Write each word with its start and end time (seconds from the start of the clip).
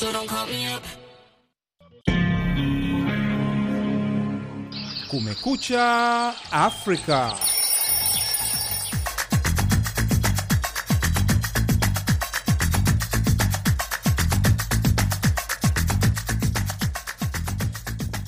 so 0.00 0.10
don't 0.12 0.26
call 0.26 0.46
me 0.46 0.64
up. 0.66 0.82
Kumekucha 5.10 6.32
Afrika. 6.50 7.49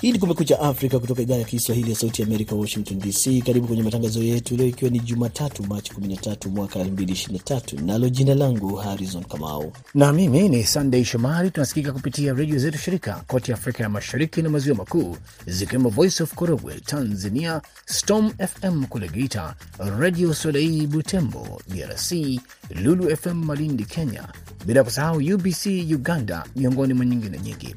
Hii 0.03 0.13
ni 0.13 0.19
Kumekucha 0.19 0.61
Afrika 0.61 0.99
kutoka 0.99 1.23
idhaa 1.23 1.35
ya 1.35 1.45
Kiswahili 1.45 1.91
ya 1.91 1.97
Sauti 1.97 2.23
Amerika, 2.23 2.55
Washington 2.55 2.99
DC. 2.99 3.43
Karibu 3.47 3.67
kwenye 3.67 3.83
matangazo 3.83 4.23
yetu 4.23 4.57
leo, 4.57 4.67
ikiwa 4.67 4.91
ni 4.91 5.01
Jumatatu 5.01 5.63
Machi 5.63 5.93
13 5.93 6.49
mwaka 6.51 6.79
2023, 6.79 7.81
nalo 7.85 8.09
jina 8.09 8.35
langu 8.35 8.75
Harrison 8.77 9.25
Kamau 9.25 9.73
na 9.95 10.13
mimi 10.13 10.49
ni 10.49 10.65
sandey 10.65 11.05
Shomari. 11.05 11.51
Tunasikika 11.51 11.93
kupitia 11.93 12.33
redio 12.33 12.59
zetu 12.59 12.79
shirika 12.79 13.23
kote 13.27 13.53
Afrika 13.53 13.83
ya 13.83 13.89
Mashariki 13.89 14.43
na 14.43 14.49
Maziwa 14.49 14.77
Makuu, 14.77 15.17
zikiwemo 15.47 15.89
Voice 15.89 16.23
of 16.23 16.35
Korogwe 16.35 16.81
Tanzania, 16.81 17.63
Storm 17.87 18.31
FM 18.39 18.85
kule 18.85 19.09
Geita, 19.09 19.55
Radio 19.99 20.35
Solei 20.35 20.87
Butembo 20.87 21.61
DRC, 21.69 22.41
Lulu 22.83 23.17
FM 23.17 23.45
Malindi 23.45 23.85
Kenya, 23.85 24.29
bila 24.67 24.85
kusahau 24.85 25.17
UBC 25.17 25.67
Uganda, 25.95 26.45
miongoni 26.57 26.95
mwa 26.95 27.05
nyingine 27.07 27.39
nyingi. 27.39 27.75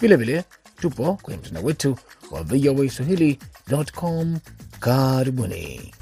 Vilevile 0.00 0.44
tupo 0.80 1.18
kwenye 1.22 1.40
mtandao 1.40 1.62
wetu 1.64 1.96
wa 2.30 2.42
VOA 2.42 2.88
Swahili.com. 2.90 4.38
Karibuni. 4.80 5.92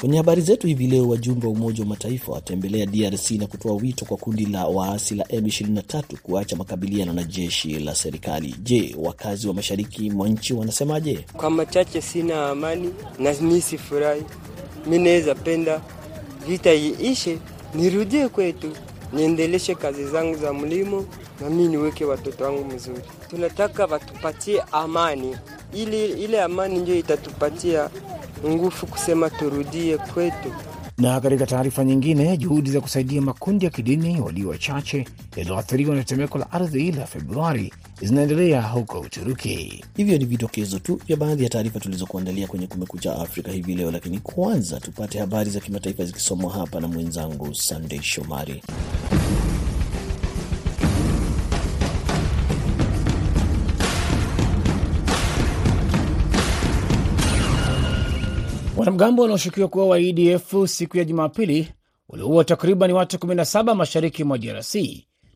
Kwenye 0.00 0.16
habari 0.16 0.42
zetu 0.42 0.66
hivi 0.66 0.86
leo, 0.86 1.08
wajumbe 1.08 1.46
wa 1.46 1.52
Umoja 1.52 1.82
wa 1.82 1.88
Mataifa 1.88 2.32
watembelea 2.32 2.86
DRC 2.86 3.30
na 3.30 3.46
kutoa 3.46 3.72
wito 3.74 4.04
kwa 4.04 4.16
kundi 4.16 4.46
la 4.46 4.66
waasi 4.66 5.14
la 5.14 5.24
M23 5.24 6.02
kuacha 6.22 6.56
makabiliano 6.56 7.12
na 7.12 7.22
jeshi 7.24 7.78
la 7.78 7.94
serikali. 7.94 8.54
Je, 8.62 8.96
wakazi 8.98 9.48
wa 9.48 9.54
mashariki 9.54 10.10
mwa 10.10 10.28
nchi 10.28 10.54
wanasemaje? 10.54 11.24
Kwa 11.36 11.50
machache, 11.50 12.00
sina 12.00 12.48
amani 12.48 12.90
na 13.18 13.32
mi 13.32 13.60
sifurahi. 13.60 14.22
Mi 14.86 14.98
naweza 14.98 15.34
penda 15.34 15.80
vita 16.48 16.74
iishe, 16.74 17.38
nirudie 17.74 18.28
kwetu, 18.28 18.70
niendeleshe 19.12 19.74
kazi 19.74 20.06
zangu 20.06 20.34
za 20.38 20.52
mlimo 20.52 21.04
na 21.40 21.50
mi 21.50 21.68
niweke 21.68 22.04
watoto 22.04 22.44
wangu 22.44 22.64
mzuri. 22.64 23.00
Tunataka 23.30 23.84
watupatie 23.86 24.62
amani, 24.72 25.36
ili 25.74 26.06
ile 26.24 26.42
amani 26.42 26.78
ndio 26.78 26.94
itatupatia 26.98 27.90
nguvu 28.46 28.86
kusema 28.86 29.30
turudie 29.30 29.98
kwetu. 29.98 30.52
Na 30.98 31.20
katika 31.20 31.46
taarifa 31.46 31.84
nyingine, 31.84 32.36
juhudi 32.36 32.70
za 32.70 32.80
kusaidia 32.80 33.20
makundi 33.22 33.64
ya 33.64 33.70
kidini 33.70 34.20
walio 34.20 34.48
wachache 34.48 35.06
yaliyoathiriwa 35.36 35.94
na 35.96 36.02
tetemeko 36.04 36.38
la 36.38 36.52
ardhi 36.52 36.92
la 36.92 37.06
Februari 37.06 37.72
zinaendelea 38.02 38.62
huko 38.62 39.00
Uturuki. 39.00 39.84
Hivyo 39.96 40.18
ni 40.18 40.24
vidokezo 40.24 40.78
tu 40.78 41.00
vya 41.06 41.16
baadhi 41.16 41.44
ya 41.44 41.48
taarifa 41.50 41.80
tulizokuandalia 41.80 42.46
kwenye 42.46 42.66
Kumekucha 42.66 43.14
Afrika 43.18 43.52
hivi 43.52 43.74
leo, 43.74 43.90
lakini 43.90 44.18
kwanza 44.18 44.80
tupate 44.80 45.18
habari 45.18 45.50
za 45.50 45.60
kimataifa 45.60 46.04
zikisomwa 46.04 46.52
hapa 46.52 46.80
na 46.80 46.88
mwenzangu 46.88 47.54
Sandey 47.54 48.02
Shomari. 48.02 48.62
Wanamgambo 58.78 59.22
wanaoshukiwa 59.22 59.68
kuwa 59.68 59.86
wa 59.86 59.96
ADF 59.96 60.54
siku 60.66 60.98
ya 60.98 61.04
Jumapili 61.04 61.72
waliua 62.08 62.44
takriban 62.44 62.90
watu 62.92 63.16
17 63.16 63.74
mashariki 63.74 64.24
mwa 64.24 64.38
DRC. 64.38 64.74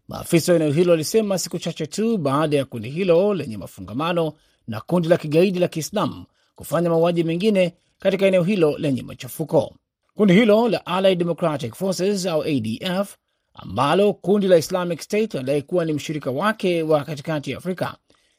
Maafisa 0.09 0.53
wa 0.53 0.57
eneo 0.57 0.73
hilo 0.73 0.91
walisema 0.91 1.39
siku 1.39 1.59
chache 1.59 1.87
tu 1.87 2.19
baada 2.19 2.57
ya 2.57 2.65
kundi 2.65 2.91
hilo 2.91 3.35
lenye 3.35 3.57
mafungamano 3.57 4.33
na 4.69 4.81
kundi 4.81 5.09
la 5.09 5.17
kigaidi 5.17 5.59
la 5.59 5.69
Kiislamu 5.69 6.25
kufanya 6.55 6.91
mauaji 6.91 7.25
mengine 7.25 7.75
katika 7.99 8.27
eneo 8.27 8.43
hilo 8.43 8.79
lenye 8.79 9.03
machafuko. 9.03 9.75
Kundi 10.15 10.35
hilo 10.35 10.69
la 10.69 10.87
Allied 10.87 11.19
Democratic 11.19 11.75
Forces 11.75 12.27
au 12.27 12.43
ADF, 12.43 13.17
ambalo 13.55 14.13
kundi 14.13 14.49
la 14.49 14.57
Islamic 14.57 15.01
State 15.01 15.35
linadai 15.35 15.63
kuwa 15.63 15.85
ni 15.85 15.93
mshirika 15.93 16.31
wake 16.31 16.83
wa 16.83 17.05
katikati 17.05 17.51
ya 17.51 17.59
Afrika, 17.59 17.97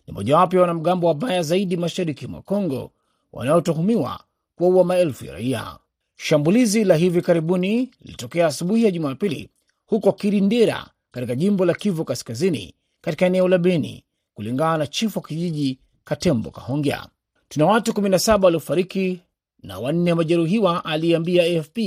ni 0.08 0.14
mojawapo 0.14 0.56
ya 0.56 0.62
wanamgambo 0.62 1.08
wabaya 1.08 1.44
zaidi 1.44 1.78
mashariki 1.78 2.28
mwa 2.28 2.42
Congo 2.42 2.92
wanaotuhumiwa 3.34 4.20
kuwaua 4.64 4.84
maelfu 4.84 5.26
ya 5.26 5.34
raia. 5.34 5.78
Shambulizi 6.16 6.84
la 6.84 6.96
hivi 6.96 7.22
karibuni 7.22 7.92
lilitokea 8.02 8.48
asubuhi 8.48 8.84
ya 8.86 8.92
Jumapili 8.92 9.50
huko 9.86 10.12
Kirindira 10.14 10.88
katika 11.12 11.36
jimbo 11.36 11.66
la 11.66 11.74
Kivu 11.74 12.06
Kaskazini, 12.06 12.76
katika 13.02 13.26
eneo 13.26 13.48
la 13.48 13.58
Beni, 13.58 14.06
kulingana 14.34 14.78
na 14.78 14.88
chifu 14.88 15.20
wa 15.20 15.26
kijiji 15.28 15.80
Katembo 16.04 16.52
Kahongya. 16.52 17.08
Tuna 17.50 17.66
watu 17.66 17.92
17 17.92 18.44
waliofariki 18.46 19.20
na 19.64 19.80
wanne 19.80 20.12
wamejeruhiwa, 20.12 20.86
aliyeambia 20.86 21.44
AFP, 21.44 21.78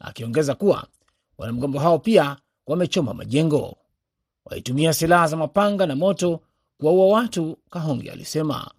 akiongeza 0.00 0.54
kuwa 0.54 0.86
wanamgambo 1.38 1.78
hao 1.78 1.98
pia 1.98 2.36
wamechoma 2.66 3.14
majengo. 3.14 3.76
Walitumia 4.44 4.92
silaha 4.94 5.26
za 5.28 5.36
mapanga 5.36 5.86
na 5.86 5.96
moto 5.96 6.40
kuwaua 6.80 7.06
watu, 7.18 7.58
Kahongya 7.70 8.12
alisema. 8.12 8.70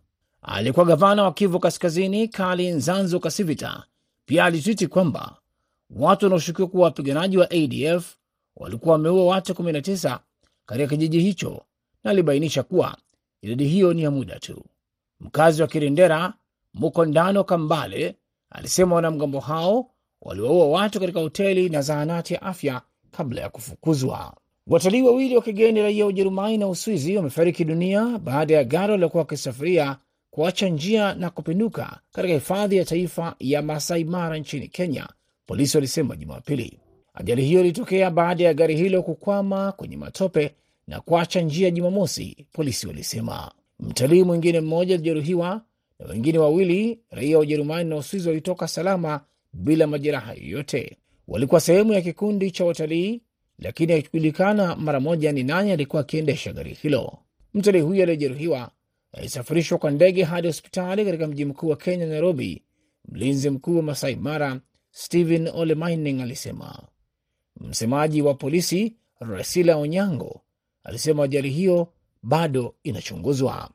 Aliyekuwa 0.50 0.86
gavana 0.86 1.24
wa 1.24 1.34
Kivu 1.34 1.60
Kaskazini 1.60 2.28
Kali 2.28 2.70
Nzanzo 2.72 3.20
Kasivita 3.20 3.84
pia 4.26 4.46
alitwiti 4.46 4.88
kwamba 4.88 5.36
watu 5.90 6.26
wanaoshukiwa 6.26 6.68
kuwa 6.68 6.84
wapiganaji 6.84 7.38
wa 7.38 7.52
ADF 7.52 8.16
walikuwa 8.56 8.92
wameua 8.94 9.26
watu 9.26 9.54
19 9.54 10.20
katika 10.66 10.88
kijiji 10.88 11.20
hicho, 11.20 11.62
na 12.04 12.12
alibainisha 12.12 12.64
kuwa 12.64 12.98
idadi 13.42 13.68
hiyo 13.68 13.94
ni 13.94 14.04
ya 14.04 14.12
muda 14.12 14.40
tu. 14.40 14.66
Mkazi 15.20 15.62
wa 15.62 15.68
Kirindera 15.68 16.34
Mukondano 16.74 17.44
Kambale 17.44 18.16
alisema 18.50 18.96
wanamgambo 18.96 19.40
hao 19.40 19.92
waliwaua 20.22 20.68
watu 20.68 21.00
katika 21.00 21.20
hoteli 21.20 21.70
na 21.70 21.82
zahanati 21.82 22.34
ya 22.34 22.42
afya 22.42 22.82
kabla 23.12 23.42
ya 23.42 23.50
kufukuzwa. 23.50 24.34
Watalii 24.68 25.02
wawili 25.02 25.36
wa 25.36 25.42
kigeni 25.42 25.82
raia 25.82 26.04
wa 26.04 26.10
Ujerumani 26.10 26.58
na 26.58 26.68
Uswizi 26.68 27.18
wamefariki 27.18 27.66
dunia 27.66 28.06
baada 28.24 28.54
ya 28.56 28.64
gari 28.64 28.92
waliokuwa 28.92 29.22
wakisafiria 29.22 29.98
kuacha 30.38 30.70
njia 30.70 31.14
na 31.16 31.30
kupinduka 31.30 32.00
katika 32.12 32.34
hifadhi 32.34 32.78
ya 32.78 32.86
taifa 32.86 33.36
ya 33.40 33.62
Masai 33.62 34.04
Mara 34.04 34.38
nchini 34.38 34.68
Kenya, 34.68 35.08
polisi 35.46 35.78
walisema 35.78 36.16
Jumapili. 36.16 36.80
Ajali 37.14 37.46
hiyo 37.46 37.62
ilitokea 37.62 38.12
baada 38.12 38.44
ya 38.44 38.54
gari 38.54 38.76
hilo 38.76 39.04
kukwama 39.04 39.72
kwenye 39.72 39.98
matope 39.98 40.56
na 40.88 41.00
kuacha 41.02 41.42
njia 41.42 41.72
Jumamosi, 41.72 42.48
polisi 42.54 42.88
walisema. 42.88 43.52
Mtalii 43.80 44.24
mwingine 44.24 44.60
mmoja 44.62 44.96
alijeruhiwa 44.96 45.62
na 46.00 46.06
wengine 46.06 46.38
wawili 46.40 47.00
raia 47.12 47.38
wa 47.38 47.42
Ujerumani 47.44 47.90
na 47.90 47.96
Uswizi 47.96 48.28
walitoka 48.30 48.68
salama 48.68 49.22
bila 49.54 49.88
majeraha 49.88 50.34
yoyote. 50.34 50.98
Walikuwa 51.28 51.62
sehemu 51.62 51.94
ya 51.94 52.02
kikundi 52.02 52.52
cha 52.52 52.66
watalii, 52.66 53.22
lakini 53.60 53.92
haikujulikana 53.92 54.76
mara 54.76 55.00
moja 55.00 55.32
ni 55.32 55.44
nani 55.44 55.72
alikuwa 55.72 56.02
akiendesha 56.02 56.54
gari 56.54 56.74
hilo. 56.74 57.18
Mtalii 57.54 57.82
huyo 57.82 58.04
aliyejeruhiwa 58.04 58.72
alisafirishwa 59.14 59.78
kwa 59.78 59.92
ndege 59.92 60.24
hadi 60.24 60.48
hospitali 60.48 61.06
katika 61.06 61.28
mji 61.28 61.46
mkuu 61.46 61.68
wa 61.70 61.76
Kenya, 61.78 62.06
Nairobi. 62.06 62.64
Mlinzi 63.12 63.50
mkuu 63.50 63.76
wa 63.76 63.82
Masai 63.84 64.16
Mara 64.16 64.60
Stephen 64.92 65.48
Ole 65.54 65.76
Mining 65.76 66.22
alisema. 66.22 66.84
Msemaji 67.62 68.22
wa 68.22 68.34
polisi 68.34 68.96
Rasila 69.20 69.78
Onyango 69.78 70.42
alisema 70.84 71.24
ajali 71.24 71.50
hiyo 71.50 71.88
bado 72.24 72.76
inachunguzwa. 72.84 73.70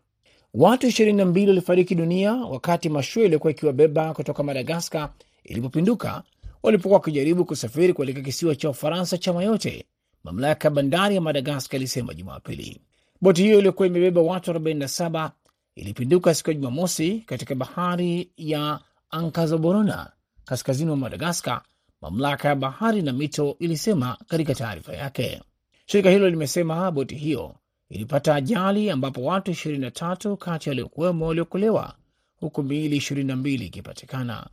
Watu 0.55 0.87
22 0.87 1.49
walifariki 1.49 1.95
dunia 1.95 2.33
wakati 2.35 2.89
mashua 2.89 3.25
iliyokuwa 3.25 3.51
ikiwabeba 3.51 4.15
kutoka 4.15 4.43
Madagaskar 4.43 5.13
ilipopinduka 5.45 6.23
walipokuwa 6.63 6.95
wakijaribu 6.99 7.45
kusafiri 7.45 7.93
kuelekea 7.93 8.23
kisiwa 8.23 8.57
cha 8.57 8.71
Ufaransa 8.71 9.19
cha 9.19 9.33
Mayote, 9.33 9.85
mamlaka 10.25 10.69
ya 10.69 10.75
bandari 10.75 11.15
ya 11.15 11.21
Madagaskar 11.21 11.77
ilisema 11.81 12.15
Jumapili. 12.15 12.81
Boti 13.23 13.43
hiyo 13.43 13.59
iliyokuwa 13.59 13.87
imebeba 13.89 14.21
watu 14.21 14.51
47 14.53 15.31
ilipinduka 15.75 16.35
siku 16.35 16.51
ya 16.51 16.55
Jumamosi 16.57 17.19
katika 17.27 17.55
bahari 17.55 18.31
ya 18.37 18.81
Ankazoborona, 19.11 20.13
kaskazini 20.45 20.89
mwa 20.89 20.97
Madagaskar, 20.97 21.63
mamlaka 22.01 22.49
ya 22.49 22.55
bahari 22.55 23.03
na 23.03 23.13
mito 23.13 23.57
ilisema 23.59 24.17
katika 24.27 24.55
taarifa 24.55 24.93
yake. 24.93 25.43
Shirika 25.87 26.11
hilo 26.11 26.31
limesema 26.31 26.91
boti 26.91 27.15
hiyo 27.15 27.55
ilipata 27.91 28.35
ajali 28.35 28.91
ambapo 28.91 29.23
watu 29.25 29.51
23 29.51 30.37
kati 30.37 30.69
waliokuwemo 30.69 31.27
waliokolewa, 31.27 31.95
huku 32.37 32.63
miili 32.63 32.97
22 32.99 33.65
ikipatikana. 33.65 34.47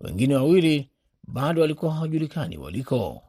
Wengine 0.00 0.36
wawili 0.36 0.90
bado 1.26 1.60
walikuwa 1.62 1.94
hawajulikani 1.94 2.58
waliko. 2.58 3.22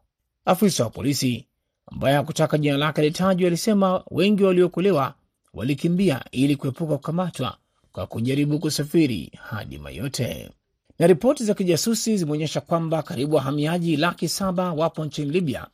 Afisa 0.45 0.83
wa 0.83 0.89
polisi 0.89 1.48
ambaye 1.91 2.15
hakutaka 2.15 2.57
jina 2.57 2.77
lake 2.77 3.01
litajwa 3.01 3.47
alisema 3.47 4.03
wengi 4.11 4.43
waliokolewa 4.43 5.13
walikimbia 5.53 6.25
ili 6.31 6.55
kuepuka 6.55 6.95
kukamatwa 6.97 7.57
kwa 7.91 8.07
kujaribu 8.07 8.59
kusafiri 8.59 9.31
hadi 9.41 9.77
Mayote. 9.77 10.51
Na 10.99 11.07
ripoti 11.07 11.43
za 11.43 11.53
kijasusi 11.53 12.17
zimeonyesha 12.17 12.61
kwamba 12.61 13.03
karibu 13.03 13.35
wahamiaji 13.35 13.97
laki 13.97 14.27
saba 14.29 14.73
wapo 14.73 15.05
nchini 15.05 15.31
Libya 15.31 15.67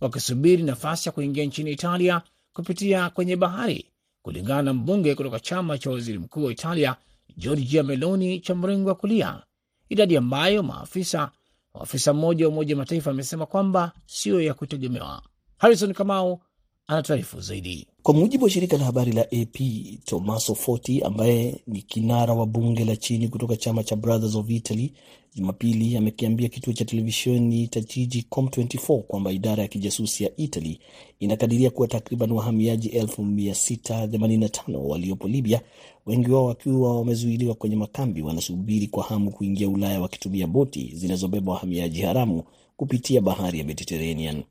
wakisubiri 0.00 0.62
nafasi 0.62 1.08
ya 1.08 1.12
kuingia 1.12 1.44
nchini 1.44 1.70
Italia 1.72 2.22
kupitia 2.52 3.10
kwenye 3.10 3.36
bahari, 3.36 3.86
kulingana 4.22 4.62
na 4.62 4.72
mbunge 4.72 5.14
kutoka 5.14 5.40
chama 5.40 5.78
cha 5.78 5.90
waziri 5.90 6.18
mkuu 6.18 6.44
wa 6.44 6.52
Italia 6.52 6.96
Giorgia 7.36 7.82
Meloni 7.82 8.40
cha 8.40 8.54
mrengo 8.54 8.88
wa 8.88 8.94
kulia, 8.94 9.42
idadi 9.88 10.16
ambayo 10.16 10.62
maafisa 10.62 11.30
maafisa 11.74 12.12
mmoja 12.12 12.44
wa 12.46 12.52
Umoja 12.52 12.76
Mataifa 12.76 13.10
amesema 13.10 13.46
kwamba 13.46 13.92
siyo 14.06 14.40
ya 14.40 14.54
kutegemewa. 14.54 15.22
Harrison 15.62 15.92
Kamau 15.94 16.40
anatuarifu 16.86 17.40
zaidi. 17.40 17.86
Kwa 18.02 18.14
mujibu 18.14 18.44
wa 18.44 18.50
shirika 18.50 18.78
la 18.78 18.84
habari 18.84 19.12
la 19.12 19.22
AP, 19.22 19.58
Tommaso 20.04 20.54
Forti 20.54 21.00
ambaye 21.02 21.62
ni 21.66 21.82
kinara 21.82 22.34
wa 22.34 22.46
bunge 22.46 22.84
la 22.84 22.96
chini 22.96 23.28
kutoka 23.28 23.56
chama 23.56 23.84
cha 23.84 23.96
Brothers 23.96 24.34
of 24.34 24.50
Italy 24.50 24.92
Jumapili 25.34 25.96
amekiambia 25.96 26.48
kituo 26.48 26.72
cha 26.72 26.84
televisheni 26.84 27.68
cha 27.68 27.80
jiji 27.80 28.26
Com24 28.30 28.98
kwamba 29.02 29.32
idara 29.32 29.62
ya 29.62 29.68
kijasusi 29.68 30.24
ya 30.24 30.30
Italy 30.36 30.80
inakadiria 31.20 31.70
kuwa 31.70 31.88
takriban 31.88 32.32
wahamiaji 32.32 32.88
685 32.88 34.76
waliopo 34.76 35.28
Libya, 35.28 35.60
wengi 36.06 36.30
wao 36.30 36.44
wakiwa 36.46 36.96
wamezuiliwa 36.98 37.54
kwenye 37.54 37.76
makambi, 37.76 38.22
wanasubiri 38.22 38.86
kwa 38.86 39.04
hamu 39.04 39.30
kuingia 39.30 39.68
Ulaya 39.68 40.00
wakitumia 40.00 40.46
boti 40.46 40.90
zinazobeba 40.94 41.52
wahamiaji 41.52 42.00
haramu 42.02 42.42
kupitia 42.76 43.20
bahari 43.20 43.58
ya 43.58 43.64
Mediterranean. 43.64 44.42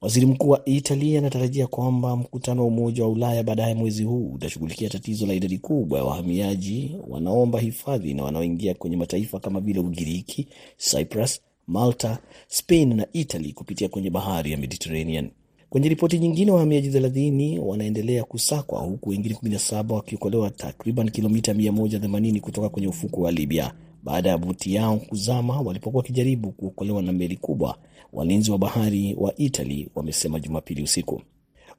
Waziri 0.00 0.26
mkuu 0.26 0.48
wa 0.48 0.64
Italy 0.64 1.18
anatarajia 1.18 1.66
kwamba 1.66 2.16
mkutano 2.16 2.60
wa 2.62 2.68
Umoja 2.68 3.02
wa 3.02 3.08
Ulaya 3.08 3.42
baadaye 3.42 3.74
mwezi 3.74 4.04
huu 4.04 4.32
utashughulikia 4.34 4.88
tatizo 4.88 5.26
la 5.26 5.34
idadi 5.34 5.58
kubwa 5.58 5.98
ya 5.98 6.04
wahamiaji 6.04 6.96
wanaomba 7.08 7.60
hifadhi 7.60 8.14
na 8.14 8.24
wanaoingia 8.24 8.74
kwenye 8.74 8.96
mataifa 8.96 9.40
kama 9.40 9.60
vile 9.60 9.80
Ugiriki, 9.80 10.48
Cyprus, 10.90 11.40
Malta, 11.66 12.18
Spain 12.48 12.94
na 12.96 13.06
Italy 13.12 13.52
kupitia 13.52 13.88
kwenye 13.88 14.10
bahari 14.10 14.52
ya 14.52 14.58
Mediterranean. 14.58 15.30
Kwenye 15.70 15.88
ripoti 15.88 16.18
nyingine, 16.18 16.50
wahamiaji 16.50 16.88
30 16.90 17.58
wanaendelea 17.58 18.24
kusakwa 18.24 18.80
huku 18.80 19.08
wengine 19.10 19.34
17 19.42 19.92
wakiokolewa 19.92 20.50
takriban 20.50 21.10
kilomita 21.10 21.52
180 21.52 22.40
kutoka 22.40 22.68
kwenye 22.68 22.88
ufuko 22.88 23.20
wa 23.20 23.32
Libya 23.32 23.72
baada 24.06 24.28
ya 24.30 24.38
boti 24.38 24.74
yao 24.74 24.96
kuzama 24.96 25.60
walipokuwa 25.60 26.00
wakijaribu 26.00 26.52
kuokolewa 26.52 27.02
na 27.02 27.12
meli 27.12 27.36
kubwa. 27.36 27.78
Walinzi 28.12 28.50
wa 28.50 28.58
bahari 28.58 29.14
wa 29.18 29.36
Italy 29.36 29.88
wamesema 29.94 30.40
Jumapili 30.40 30.82
usiku. 30.82 31.22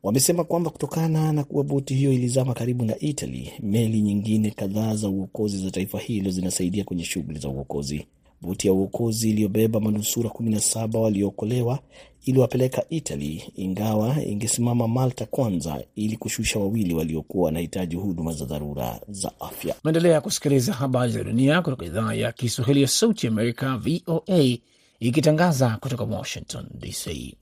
Wamesema 0.03 0.43
kwamba 0.43 0.69
kutokana 0.69 1.31
na 1.33 1.43
kuwa 1.43 1.63
boti 1.63 1.93
hiyo 1.95 2.13
ilizama 2.13 2.53
karibu 2.53 2.85
na 2.85 2.99
Italy, 2.99 3.51
meli 3.59 4.01
nyingine 4.01 4.51
kadhaa 4.51 4.95
za 4.95 5.09
uokozi 5.09 5.57
za 5.57 5.71
taifa 5.71 5.99
hilo 5.99 6.31
zinasaidia 6.31 6.83
kwenye 6.83 7.03
shughuli 7.03 7.39
za 7.39 7.49
uokozi. 7.49 8.07
Boti 8.41 8.67
ya 8.67 8.73
uokozi 8.73 9.29
iliyobeba 9.29 9.79
manusura 9.79 10.29
17 10.29 10.97
waliookolewa 10.97 11.79
iliwapeleka 12.25 12.83
Italy, 12.89 13.43
ingawa 13.55 14.23
ingesimama 14.23 14.87
Malta 14.87 15.25
kwanza 15.25 15.83
ili 15.95 16.17
kushusha 16.17 16.59
wawili 16.59 16.93
waliokuwa 16.93 17.45
wanahitaji 17.45 17.95
huduma 17.95 18.33
za 18.33 18.45
dharura 18.45 18.99
za 19.09 19.31
afya. 19.39 19.75
Maendelea 19.83 20.21
kusikiliza 20.21 20.73
habari 20.73 21.11
za 21.11 21.23
dunia 21.23 21.61
kutoka 21.61 21.85
idhaa 21.85 22.13
ya 22.13 22.31
Kiswahili 22.31 22.81
ya 22.81 22.87
Sauti 22.87 23.27
Amerika, 23.27 23.77
VOA, 23.77 24.57
ikitangaza 24.99 25.77
kutoka 25.81 26.03
Washington 26.03 26.65
DC. 26.79 27.35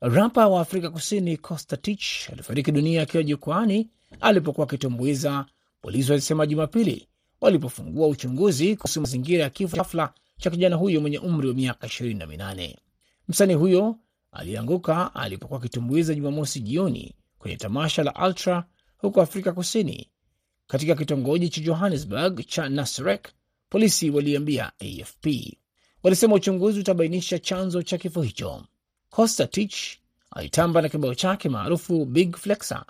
Rapa 0.00 0.48
wa 0.48 0.60
Afrika 0.60 0.90
Kusini 0.90 1.36
Costa 1.36 1.76
Titch 1.76 2.30
alifariki 2.32 2.72
dunia 2.72 3.02
akiwa 3.02 3.22
jukwani 3.22 3.88
alipokuwa 4.20 4.66
akitumbuiza, 4.66 5.46
polisi 5.82 6.10
walisema 6.10 6.46
Jumapili 6.46 7.08
walipofungua 7.40 8.08
uchunguzi 8.08 8.76
kuhusu 8.76 9.00
mazingira 9.00 9.42
ya 9.44 9.50
kifo 9.50 9.76
ghafla 9.76 10.12
cha 10.38 10.50
kijana 10.50 10.76
huyo 10.76 11.00
mwenye 11.00 11.18
umri 11.18 11.48
wa 11.48 11.54
miaka 11.54 11.86
ishirini 11.86 12.18
na 12.18 12.26
minane. 12.26 12.78
Msanii 13.28 13.54
huyo 13.54 13.96
alianguka 14.32 15.14
alipokuwa 15.14 15.60
akitumbuiza 15.60 16.14
Jumamosi 16.14 16.60
jioni 16.60 17.14
kwenye 17.38 17.56
tamasha 17.56 18.02
la 18.02 18.26
Ultra 18.28 18.64
huko 18.98 19.22
Afrika 19.22 19.52
Kusini, 19.52 20.10
katika 20.66 20.94
kitongoji 20.94 21.48
cha 21.48 21.60
Johannesburg 21.60 22.46
cha 22.46 22.68
Nasrec. 22.68 23.28
Polisi 23.68 24.10
waliambia 24.10 24.72
AFP 24.80 25.26
walisema 26.02 26.34
uchunguzi 26.34 26.80
utabainisha 26.80 27.38
chanzo 27.38 27.82
cha 27.82 27.98
kifo 27.98 28.22
hicho. 28.22 28.64
Costa 29.10 29.46
Tich 29.46 29.76
alitamba 30.30 30.82
na 30.82 30.88
kibao 30.88 31.14
chake 31.14 31.48
maarufu 31.48 32.04
Big 32.04 32.36
Flexer 32.36 32.84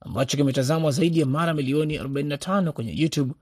ambacho 0.00 0.36
kimetazamwa 0.36 0.90
zaidi 0.90 1.20
ya 1.20 1.26
mara 1.26 1.54
milioni 1.54 1.98
45 1.98 2.70
kwenye 2.70 2.92
YouTube, 3.02 3.34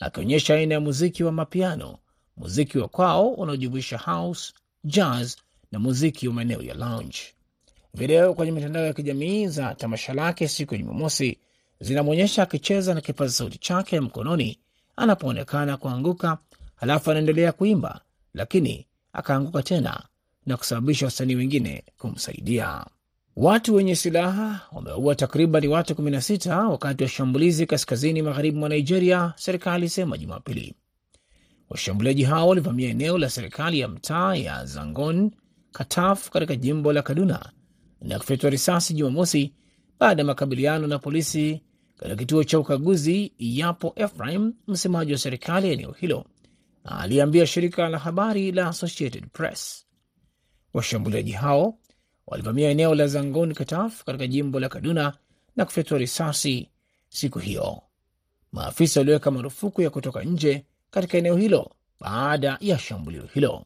akionyesha 0.00 0.54
aina 0.54 0.74
ya 0.74 0.80
muziki 0.80 1.24
wa 1.24 1.32
mapiano, 1.32 1.98
muziki 2.38 2.78
wa 2.78 2.88
kwao 2.88 3.28
unaojumuisha 3.28 3.98
house, 3.98 4.52
jazz 4.84 5.36
na 5.72 5.78
muziki 5.78 6.28
wa 6.28 6.34
maeneo 6.34 6.62
ya 6.62 6.74
lounge. 6.74 7.18
Video 7.94 8.34
kwenye 8.34 8.52
mitandao 8.52 8.86
ya 8.86 8.92
kijamii 8.92 9.46
za 9.46 9.74
tamasha 9.74 10.14
lake 10.14 10.48
siku 10.48 10.74
ya 10.74 10.80
Jumamosi 10.80 11.38
zinamwonyesha 11.80 12.42
akicheza 12.42 12.94
na 12.94 13.00
kipaza 13.00 13.32
sauti 13.32 13.58
chake 13.58 14.00
mkononi 14.00 14.58
anapoonekana 14.96 15.76
kuanguka, 15.76 16.38
halafu 16.76 17.10
anaendelea 17.10 17.52
kuimba, 17.52 18.00
lakini 18.34 18.86
akaanguka 19.12 19.62
tena 19.62 20.02
na 20.46 20.56
kusababisha 20.56 21.06
wasanii 21.06 21.34
wengine 21.34 21.84
kumsaidia. 21.98 22.84
Watu 23.36 23.74
wenye 23.74 23.96
silaha 23.96 24.60
wameua 24.72 25.14
takriban 25.14 25.66
watu 25.66 25.94
16 25.94 26.66
wakati 26.70 27.02
wa 27.02 27.08
shambulizi 27.08 27.66
kaskazini 27.66 28.22
magharibi 28.22 28.58
mwa 28.58 28.68
Nigeria, 28.68 29.32
serikali 29.36 29.86
isema 29.86 30.18
Jumapili. 30.18 30.74
Washambuliaji 31.70 32.22
hao 32.24 32.48
walivamia 32.48 32.88
eneo 32.90 33.18
la 33.18 33.30
serikali 33.30 33.80
ya 33.80 33.88
mtaa 33.88 34.34
ya 34.34 34.64
Zangon 34.64 35.30
Kataf 35.72 36.30
katika 36.30 36.56
jimbo 36.56 36.92
la 36.92 37.02
Kaduna 37.02 37.52
na 38.00 38.18
kufyatua 38.18 38.50
risasi 38.50 38.94
Jumamosi 38.94 39.54
baada 40.00 40.22
ya 40.22 40.26
makabiliano 40.26 40.86
na 40.86 40.98
polisi 40.98 41.62
katika 41.96 42.16
kituo 42.16 42.44
cha 42.44 42.58
ukaguzi. 42.58 43.32
Yapo 43.38 43.92
Ephraim, 43.96 44.52
msemaji 44.66 45.12
wa 45.12 45.18
serikali 45.18 45.66
ya 45.66 45.72
eneo 45.72 45.92
hilo, 45.92 46.24
aliambia 46.84 47.46
shirika 47.46 47.88
la 47.88 47.98
habari 47.98 48.52
la 48.52 48.68
Associated 48.68 49.26
Press 49.32 49.88
washambuliaji 50.74 51.32
hao 51.32 51.78
walivamia 52.26 52.70
eneo 52.70 52.94
la 52.94 53.06
Zangon 53.06 53.54
Kataf 53.54 54.04
katika 54.04 54.26
jimbo 54.26 54.60
la 54.60 54.68
Kaduna 54.68 55.12
na 55.56 55.64
kufyatua 55.64 55.98
risasi 55.98 56.68
siku 57.08 57.38
hiyo. 57.38 57.82
Maafisa 58.52 59.00
waliweka 59.00 59.30
marufuku 59.30 59.82
ya 59.82 59.90
kutoka 59.90 60.22
nje 60.24 60.64
katika 60.90 61.18
eneo 61.18 61.36
hilo 61.36 61.70
baada 62.00 62.58
ya 62.60 62.78
shambulio 62.78 63.22
hilo. 63.34 63.64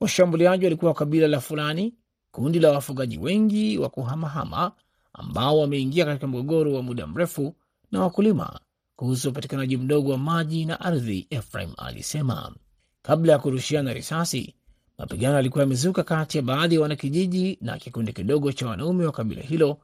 Washambuliaji 0.00 0.64
walikuwa 0.64 0.94
kabila 0.94 1.28
la 1.28 1.40
Fulani, 1.40 1.94
kundi 2.32 2.58
la 2.58 2.70
wafugaji 2.70 3.18
wengi 3.18 3.78
wa 3.78 3.88
kuhamahama 3.88 4.72
ambao 5.12 5.58
wameingia 5.58 6.04
katika 6.04 6.26
mgogoro 6.26 6.72
wa 6.74 6.82
muda 6.82 7.06
mrefu 7.06 7.54
na 7.92 8.00
wakulima 8.00 8.60
kuhusu 8.96 9.28
upatikanaji 9.30 9.76
mdogo 9.76 10.10
wa 10.12 10.18
maji 10.18 10.64
na 10.64 10.80
ardhi. 10.80 11.26
Efraim 11.30 11.70
alisema 11.76 12.54
kabla 13.02 13.32
ya 13.32 13.38
kurushiana 13.38 13.92
risasi 13.92 14.54
mapigano 14.98 15.34
yalikuwa 15.36 15.62
yamezuka 15.64 16.02
kati 16.02 16.36
ya 16.38 16.42
baadhi 16.42 16.74
ya 16.74 16.80
wanakijiji 16.80 17.58
na 17.60 17.78
kikundi 17.78 18.12
kidogo 18.12 18.52
cha 18.52 18.66
wanaume 18.66 19.06
wa 19.06 19.12
kabila 19.12 19.42
hilo, 19.42 19.78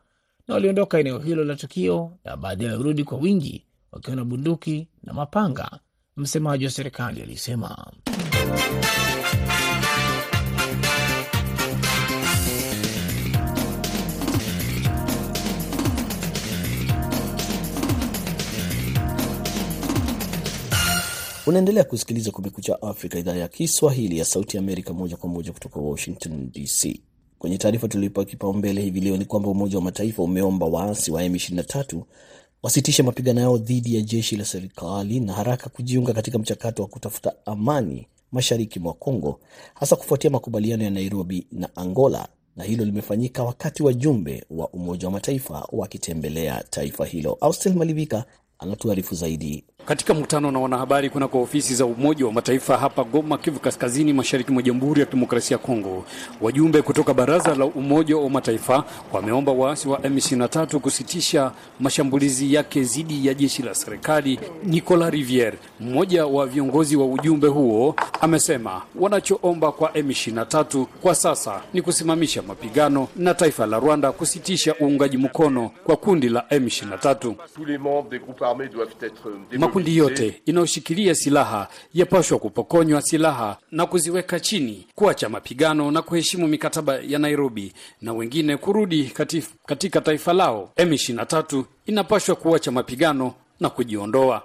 na 0.48 0.54
waliondoka 0.54 0.98
eneo 0.98 1.18
hilo 1.18 1.44
la 1.44 1.56
tukio 1.56 2.12
na 2.24 2.36
baadaye 2.36 2.70
walirudi 2.70 3.04
kwa 3.04 3.18
wingi 3.18 3.66
wakiwa 3.92 4.16
na 4.16 4.24
bunduki 4.24 4.88
na 5.02 5.12
mapanga, 5.12 5.78
msemaji 6.16 6.64
wa 6.64 6.70
serikali 6.70 7.22
alisema. 7.22 7.92
Unaendelea 21.46 21.84
kusikiliza 21.84 22.30
Kumekucha 22.30 22.82
Afrika, 22.82 23.18
idhaa 23.18 23.34
ya 23.36 23.48
Kiswahili 23.48 24.18
ya 24.18 24.24
Sauti 24.24 24.56
ya 24.56 24.62
Amerika, 24.62 24.92
moja 24.92 25.16
kwa 25.16 25.28
moja 25.28 25.52
kutoka 25.52 25.80
Washington 25.80 26.50
DC. 26.52 27.00
Kwenye 27.38 27.58
taarifa 27.58 27.88
tulioipa 27.88 28.24
kipaumbele 28.24 28.80
hivi 28.82 29.00
leo 29.00 29.16
ni 29.16 29.24
kwamba 29.24 29.48
Umoja 29.48 29.76
wa 29.78 29.84
Mataifa 29.84 30.22
umeomba 30.22 30.66
waasi 30.66 31.10
wa 31.10 31.22
M23 31.22 32.02
wasitishe 32.66 33.02
mapigano 33.02 33.40
yao 33.40 33.58
dhidi 33.58 33.94
ya 33.96 34.02
jeshi 34.02 34.36
la 34.36 34.44
serikali 34.44 35.20
na 35.20 35.32
haraka 35.32 35.68
kujiunga 35.70 36.12
katika 36.12 36.38
mchakato 36.38 36.82
wa 36.82 36.88
kutafuta 36.88 37.32
amani 37.46 38.06
mashariki 38.32 38.78
mwa 38.80 38.92
Kongo, 38.94 39.40
hasa 39.74 39.96
kufuatia 39.96 40.30
makubaliano 40.30 40.84
ya 40.84 40.90
Nairobi 40.90 41.46
na 41.52 41.76
Angola, 41.76 42.28
na 42.56 42.64
hilo 42.64 42.84
limefanyika 42.84 43.42
wakati 43.44 43.82
wajumbe 43.82 44.44
wa 44.50 44.68
Umoja 44.68 45.06
wa 45.06 45.12
Mataifa 45.12 45.68
wakitembelea 45.72 46.64
taifa 46.70 47.04
hilo. 47.06 47.38
Austel 47.40 47.74
Malivika 47.74 48.24
anatuarifu 48.58 49.14
zaidi. 49.14 49.64
Katika 49.86 50.14
mkutano 50.14 50.50
na 50.50 50.58
wanahabari 50.58 51.10
kunako 51.10 51.42
ofisi 51.42 51.74
za 51.74 51.86
Umoja 51.86 52.26
wa 52.26 52.32
Mataifa 52.32 52.76
hapa 52.76 53.04
Goma, 53.04 53.38
Kivu 53.38 53.60
Kaskazini, 53.60 54.12
mashariki 54.12 54.52
mwa 54.52 54.62
Jamhuri 54.62 55.00
ya 55.00 55.06
Kidemokrasia 55.06 55.54
ya 55.54 55.58
Kongo, 55.62 56.04
wajumbe 56.40 56.82
kutoka 56.82 57.14
Baraza 57.14 57.54
la 57.54 57.64
Umoja 57.64 58.16
wa 58.16 58.30
Mataifa 58.30 58.84
wameomba 59.12 59.52
waasi 59.52 59.88
wa 59.88 59.98
M23 59.98 60.78
kusitisha 60.78 61.52
mashambulizi 61.80 62.54
yake 62.54 62.80
dhidi 62.80 63.26
ya 63.26 63.34
jeshi 63.34 63.62
la 63.62 63.74
serikali. 63.74 64.40
Nicolas 64.64 65.10
Riviere, 65.10 65.58
mmoja 65.80 66.26
wa 66.26 66.46
viongozi 66.46 66.96
wa 66.96 67.06
ujumbe 67.06 67.48
huo, 67.48 67.94
amesema 68.20 68.82
wanachoomba 68.94 69.72
kwa 69.72 69.90
M23 69.90 70.84
kwa 71.02 71.14
sasa 71.14 71.60
ni 71.74 71.82
kusimamisha 71.82 72.42
mapigano 72.42 73.08
na 73.16 73.34
taifa 73.34 73.66
la 73.66 73.78
Rwanda 73.78 74.12
kusitisha 74.12 74.74
uungaji 74.82 75.16
mkono 75.16 75.70
kwa 75.84 75.96
kundi 75.96 76.28
la 76.28 76.40
M23. 76.50 77.34
Makundi 79.76 79.96
yote 79.96 80.42
inayoshikilia 80.46 81.14
silaha 81.14 81.68
yapashwa 81.94 82.38
kupokonywa 82.38 83.02
silaha 83.02 83.56
na 83.70 83.86
kuziweka 83.86 84.40
chini, 84.40 84.86
kuacha 84.94 85.28
mapigano 85.28 85.90
na 85.90 86.02
kuheshimu 86.02 86.48
mikataba 86.48 86.94
ya 86.94 87.18
Nairobi, 87.18 87.72
na 88.02 88.12
wengine 88.12 88.56
kurudi 88.56 89.12
katika 89.66 90.00
taifa 90.00 90.32
lao. 90.32 90.70
M23 90.76 91.64
inapashwa 91.86 92.36
kuacha 92.36 92.70
mapigano 92.70 93.34
na 93.60 93.70
kujiondoa. 93.70 94.42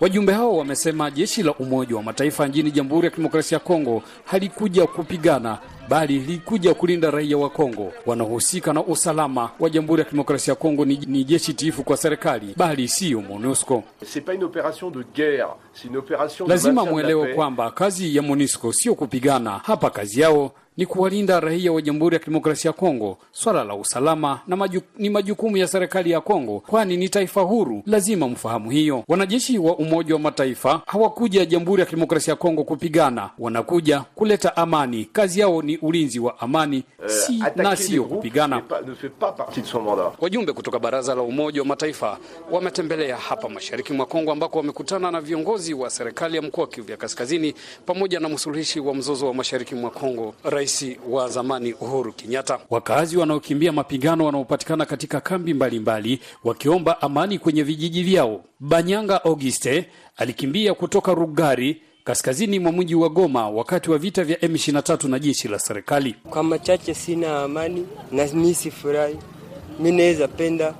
Wajumbe 0.00 0.32
hao 0.32 0.56
wamesema 0.56 1.10
jeshi 1.10 1.42
la 1.42 1.54
Umoja 1.54 1.96
wa 1.96 2.02
Mataifa 2.02 2.46
nchini 2.48 2.70
Jamhuri 2.70 3.04
ya 3.04 3.10
Kidemokrasia 3.10 3.56
ya 3.56 3.64
Kongo 3.64 4.02
halikuja 4.24 4.86
kupigana 4.86 5.58
bali 5.88 6.18
lilikuja 6.18 6.74
kulinda 6.74 7.10
raia 7.10 7.36
wa 7.38 7.50
Kongo. 7.50 7.92
Wanaohusika 8.06 8.72
na 8.72 8.84
usalama 8.84 9.50
wa 9.60 9.70
Jamhuri 9.70 10.00
ya 10.00 10.04
Kidemokrasia 10.04 10.52
ya 10.52 10.56
Kongo 10.56 10.84
ni, 10.84 10.96
ni 11.06 11.24
jeshi 11.24 11.54
tiifu 11.54 11.84
kwa 11.84 11.96
serikali, 11.96 12.54
bali 12.56 12.88
siyo 12.88 13.20
MONUSCO. 13.20 13.82
Lazima 16.46 16.84
mwelewe 16.84 17.34
kwamba 17.34 17.70
kazi 17.70 18.16
ya 18.16 18.22
MONUSCO 18.22 18.72
sio 18.72 18.94
kupigana 18.94 19.50
hapa, 19.64 19.90
kazi 19.90 20.20
yao 20.20 20.52
ni 20.78 20.86
kuwalinda 20.86 21.40
raia 21.40 21.72
wa 21.72 21.82
Jamhuri 21.82 22.14
ya 22.14 22.20
Kidemokrasia 22.20 22.68
ya 22.68 22.72
Kongo. 22.72 23.18
Swala 23.32 23.64
la 23.64 23.74
usalama 23.74 24.40
na 24.46 24.56
maju, 24.56 24.80
ni 24.98 25.10
majukumu 25.10 25.56
ya 25.56 25.68
serikali 25.68 26.10
ya 26.10 26.20
Kongo, 26.20 26.60
kwani 26.66 26.96
ni 26.96 27.08
taifa 27.08 27.40
huru. 27.40 27.82
Lazima 27.86 28.28
mfahamu 28.28 28.70
hiyo. 28.70 29.04
Wanajeshi 29.08 29.58
wa 29.58 29.76
Umoja 29.76 30.14
wa 30.14 30.20
Mataifa 30.20 30.82
hawakuja 30.86 31.44
Jamhuri 31.44 31.80
ya 31.80 31.86
Kidemokrasia 31.86 32.32
ya 32.32 32.36
Kongo 32.36 32.64
kupigana, 32.64 33.30
wanakuja 33.38 34.00
kuleta 34.14 34.56
amani. 34.56 35.04
Kazi 35.12 35.40
yao 35.40 35.62
ni 35.62 35.76
ulinzi 35.76 36.18
wa 36.20 36.40
amani 36.40 36.82
si, 37.06 37.32
uh, 37.38 37.56
na 37.62 37.76
sio 37.76 38.04
kupigana. 38.04 38.62
Wajumbe 40.20 40.52
kutoka 40.52 40.78
Baraza 40.78 41.14
la 41.14 41.22
Umoja 41.22 41.60
wa 41.60 41.66
Mataifa 41.66 42.18
wametembelea 42.50 43.16
hapa 43.16 43.48
mashariki 43.48 43.92
mwa 43.92 44.06
Kongo, 44.06 44.32
ambako 44.32 44.58
wamekutana 44.58 45.10
na 45.10 45.20
viongozi 45.20 45.74
wa 45.74 45.90
serikali 45.90 46.36
ya 46.36 46.42
mkoa 46.42 46.62
wa 46.64 46.70
Kivu 46.70 46.90
ya 46.90 46.96
Kaskazini 46.96 47.54
pamoja 47.86 48.20
na 48.20 48.28
msuluhishi 48.28 48.80
wa 48.80 48.94
mzozo 48.94 49.26
wa 49.26 49.34
mashariki 49.34 49.74
mwa 49.74 49.90
Kongo 49.90 50.34
Rais 50.44 50.67
wa 51.08 51.28
zamani 51.28 51.72
Uhuru 51.72 52.12
Kenyatta. 52.12 52.58
Wakazi 52.70 53.16
wanaokimbia 53.16 53.72
mapigano 53.72 54.24
wanaopatikana 54.26 54.86
katika 54.86 55.20
kambi 55.20 55.54
mbalimbali 55.54 56.10
mbali, 56.14 56.28
wakiomba 56.44 57.02
amani 57.02 57.38
kwenye 57.38 57.62
vijiji 57.62 58.02
vyao. 58.02 58.44
Banyanga 58.60 59.24
Auguste 59.24 59.88
alikimbia 60.16 60.74
kutoka 60.74 61.14
Rugari 61.14 61.82
kaskazini 62.04 62.58
mwa 62.58 62.72
mji 62.72 62.94
wa 62.94 63.08
Goma 63.08 63.48
wakati 63.50 63.90
wa 63.90 63.98
vita 63.98 64.24
vya 64.24 64.36
M23 64.36 65.08
na 65.08 65.18
jeshi 65.18 65.48
la 65.48 65.58
serikali. 65.58 66.14
Kwa 66.30 66.42
machache 66.42 66.94
sina 66.94 67.42
amani 67.42 67.86
na 68.12 68.26
mi 68.26 68.54
sifurahi. 68.54 69.16
Mi 69.80 69.92
naweza 69.92 70.28
penda 70.28 70.74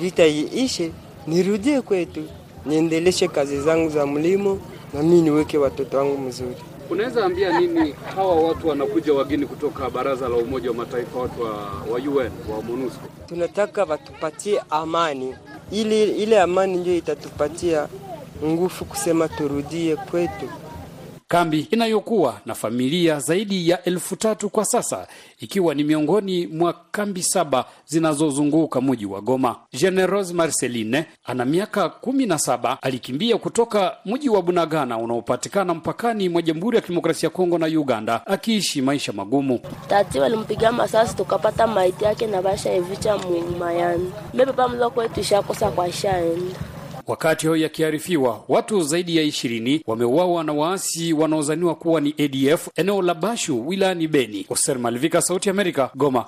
vita 0.00 0.26
iishe, 0.26 0.92
nirudie 1.26 1.80
kwetu, 1.80 2.24
niendeleshe 2.66 3.28
kazi 3.28 3.60
zangu 3.60 3.90
za 3.90 4.06
mlimo 4.06 4.58
na 4.94 5.02
mi 5.02 5.20
niweke 5.22 5.58
watoto 5.58 5.96
wangu 5.98 6.18
mzuri. 6.18 6.56
Unaweza 6.90 7.24
ambia 7.24 7.60
nini 7.60 7.94
hawa 8.16 8.34
watu 8.34 8.68
wanakuja 8.68 9.12
wageni 9.14 9.46
kutoka 9.46 9.90
baraza 9.90 10.28
la 10.28 10.36
Umoja 10.36 10.68
wa 10.70 10.74
Mataifa, 10.76 11.18
watu 11.18 11.42
wa, 11.42 11.50
wa 11.90 11.98
UN 12.14 12.30
wa 12.50 12.62
MONUSCO? 12.62 13.06
Tunataka 13.28 13.84
watupatie 13.84 14.60
amani, 14.70 15.34
ili 15.72 16.02
ile 16.04 16.40
amani 16.40 16.76
ndio 16.76 16.96
itatupatia 16.96 17.88
nguvu 18.44 18.84
kusema 18.84 19.28
turudie 19.28 19.96
kwetu. 19.96 20.48
Kambi 21.28 21.68
inayokuwa 21.70 22.40
na 22.46 22.54
familia 22.54 23.20
zaidi 23.20 23.68
ya 23.68 23.84
elfu 23.84 24.16
tatu 24.16 24.50
kwa 24.50 24.64
sasa 24.64 25.06
ikiwa 25.40 25.74
ni 25.74 25.84
miongoni 25.84 26.46
mwa 26.46 26.74
kambi 26.90 27.22
saba 27.22 27.64
zinazozunguka 27.86 28.80
mji 28.80 29.06
wa 29.06 29.20
Goma. 29.20 29.56
Generose 29.72 30.34
Marceline 30.34 31.04
ana 31.24 31.44
miaka 31.44 31.88
kumi 31.88 32.26
na 32.26 32.38
saba, 32.38 32.78
alikimbia 32.82 33.38
kutoka 33.38 33.96
mji 34.06 34.28
wa 34.28 34.42
Bunagana 34.42 34.98
unaopatikana 34.98 35.74
mpakani 35.74 36.28
mwa 36.28 36.42
Jamhuri 36.42 36.76
ya 36.76 36.82
Kidemokrasia 36.82 37.26
ya 37.26 37.30
Kongo 37.30 37.58
na 37.58 37.66
Uganda, 37.66 38.26
akiishi 38.26 38.82
maisha 38.82 39.12
magumu. 39.12 39.60
Tati 39.88 40.18
walimpiga 40.20 40.72
masasi 40.72 41.16
tukapata 41.16 41.66
maiti 41.66 42.04
yake 42.04 42.26
na 42.26 42.42
basha 42.42 42.72
evicha 42.72 43.18
mumayani 43.18 44.12
mlo 44.68 44.90
kwetu 44.90 45.20
ishakosa 45.20 45.70
kwa 45.70 45.92
shaenda 45.92 46.54
Wakati 47.08 47.46
hayo 47.46 47.56
yakiarifiwa, 47.56 48.44
watu 48.48 48.82
zaidi 48.82 49.16
ya 49.16 49.22
ishirini 49.22 49.82
wameuawa 49.86 50.44
na 50.44 50.52
waasi 50.52 51.12
wanaozaniwa 51.12 51.74
kuwa 51.74 52.00
ni 52.00 52.14
ADF 52.18 52.68
eneo 52.76 53.02
la 53.02 53.14
Bashu 53.14 53.68
wilayani 53.68 54.08
Beni. 54.08 54.46
Oser 54.50 54.78
Malivika, 54.78 55.22
Sauti 55.22 55.50
Amerika, 55.50 55.90
Goma. 55.94 56.24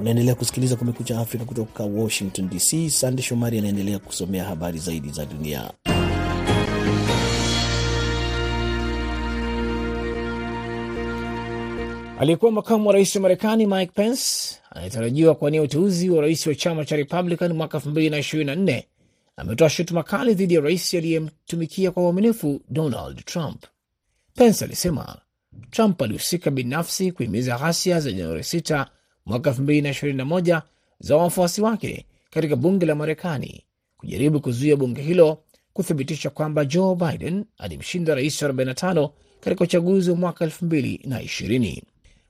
Unaendelea 0.00 0.34
kusikiliza 0.34 0.76
Kumekucha 0.76 1.18
Afrika 1.20 1.44
kutoka 1.44 1.84
Washington 1.84 2.48
DC. 2.48 2.90
Sande 2.90 3.22
Shomari 3.22 3.58
anaendelea 3.58 3.98
kusomea 3.98 4.44
habari 4.44 4.78
zaidi 4.78 5.08
za 5.10 5.26
dunia. 5.26 5.70
Aliyekuwa 12.18 12.52
makamu 12.52 12.86
wa 12.88 12.94
rais 12.94 13.16
wa 13.16 13.22
Marekani 13.22 13.66
Mike 13.66 13.92
Pence 13.94 14.56
anayetarajiwa 14.70 15.34
kuwania 15.34 15.62
uteuzi 15.62 16.10
wa 16.10 16.20
rais 16.22 16.46
wa 16.46 16.54
chama 16.54 16.84
cha 16.84 16.96
Republican 16.96 17.52
mwaka 17.52 17.78
2024 17.78 18.82
ametoa 19.36 19.70
shutuma 19.70 20.02
kali 20.02 20.34
dhidi 20.34 20.54
ya 20.54 20.60
rais 20.60 20.94
aliyemtumikia 20.94 21.90
kwa 21.90 22.02
uaminifu 22.02 22.60
Donald 22.68 23.24
Trump. 23.24 23.64
Pence 24.34 24.64
alisema 24.64 25.16
Trump 25.70 26.02
alihusika 26.02 26.50
binafsi 26.50 27.12
kuhimiza 27.12 27.58
ghasia 27.58 28.00
za 28.00 28.12
Januari 28.12 28.40
6 28.42 28.86
mwaka 29.26 29.50
2021 29.50 30.62
za 31.00 31.16
wafuasi 31.16 31.62
wake 31.62 32.06
katika 32.30 32.56
bunge 32.56 32.86
la 32.86 32.94
Marekani, 32.94 33.64
kujaribu 33.96 34.40
kuzuia 34.40 34.76
bunge 34.76 35.02
hilo 35.02 35.38
kuthibitisha 35.72 36.30
kwamba 36.30 36.64
Joe 36.64 36.94
Biden 36.96 37.44
alimshinda 37.58 38.14
rais 38.14 38.42
wa 38.42 38.48
45 38.48 39.10
katika 39.40 39.64
uchaguzi 39.64 40.10
wa 40.10 40.16
mwaka 40.16 40.46
2020. 40.46 41.82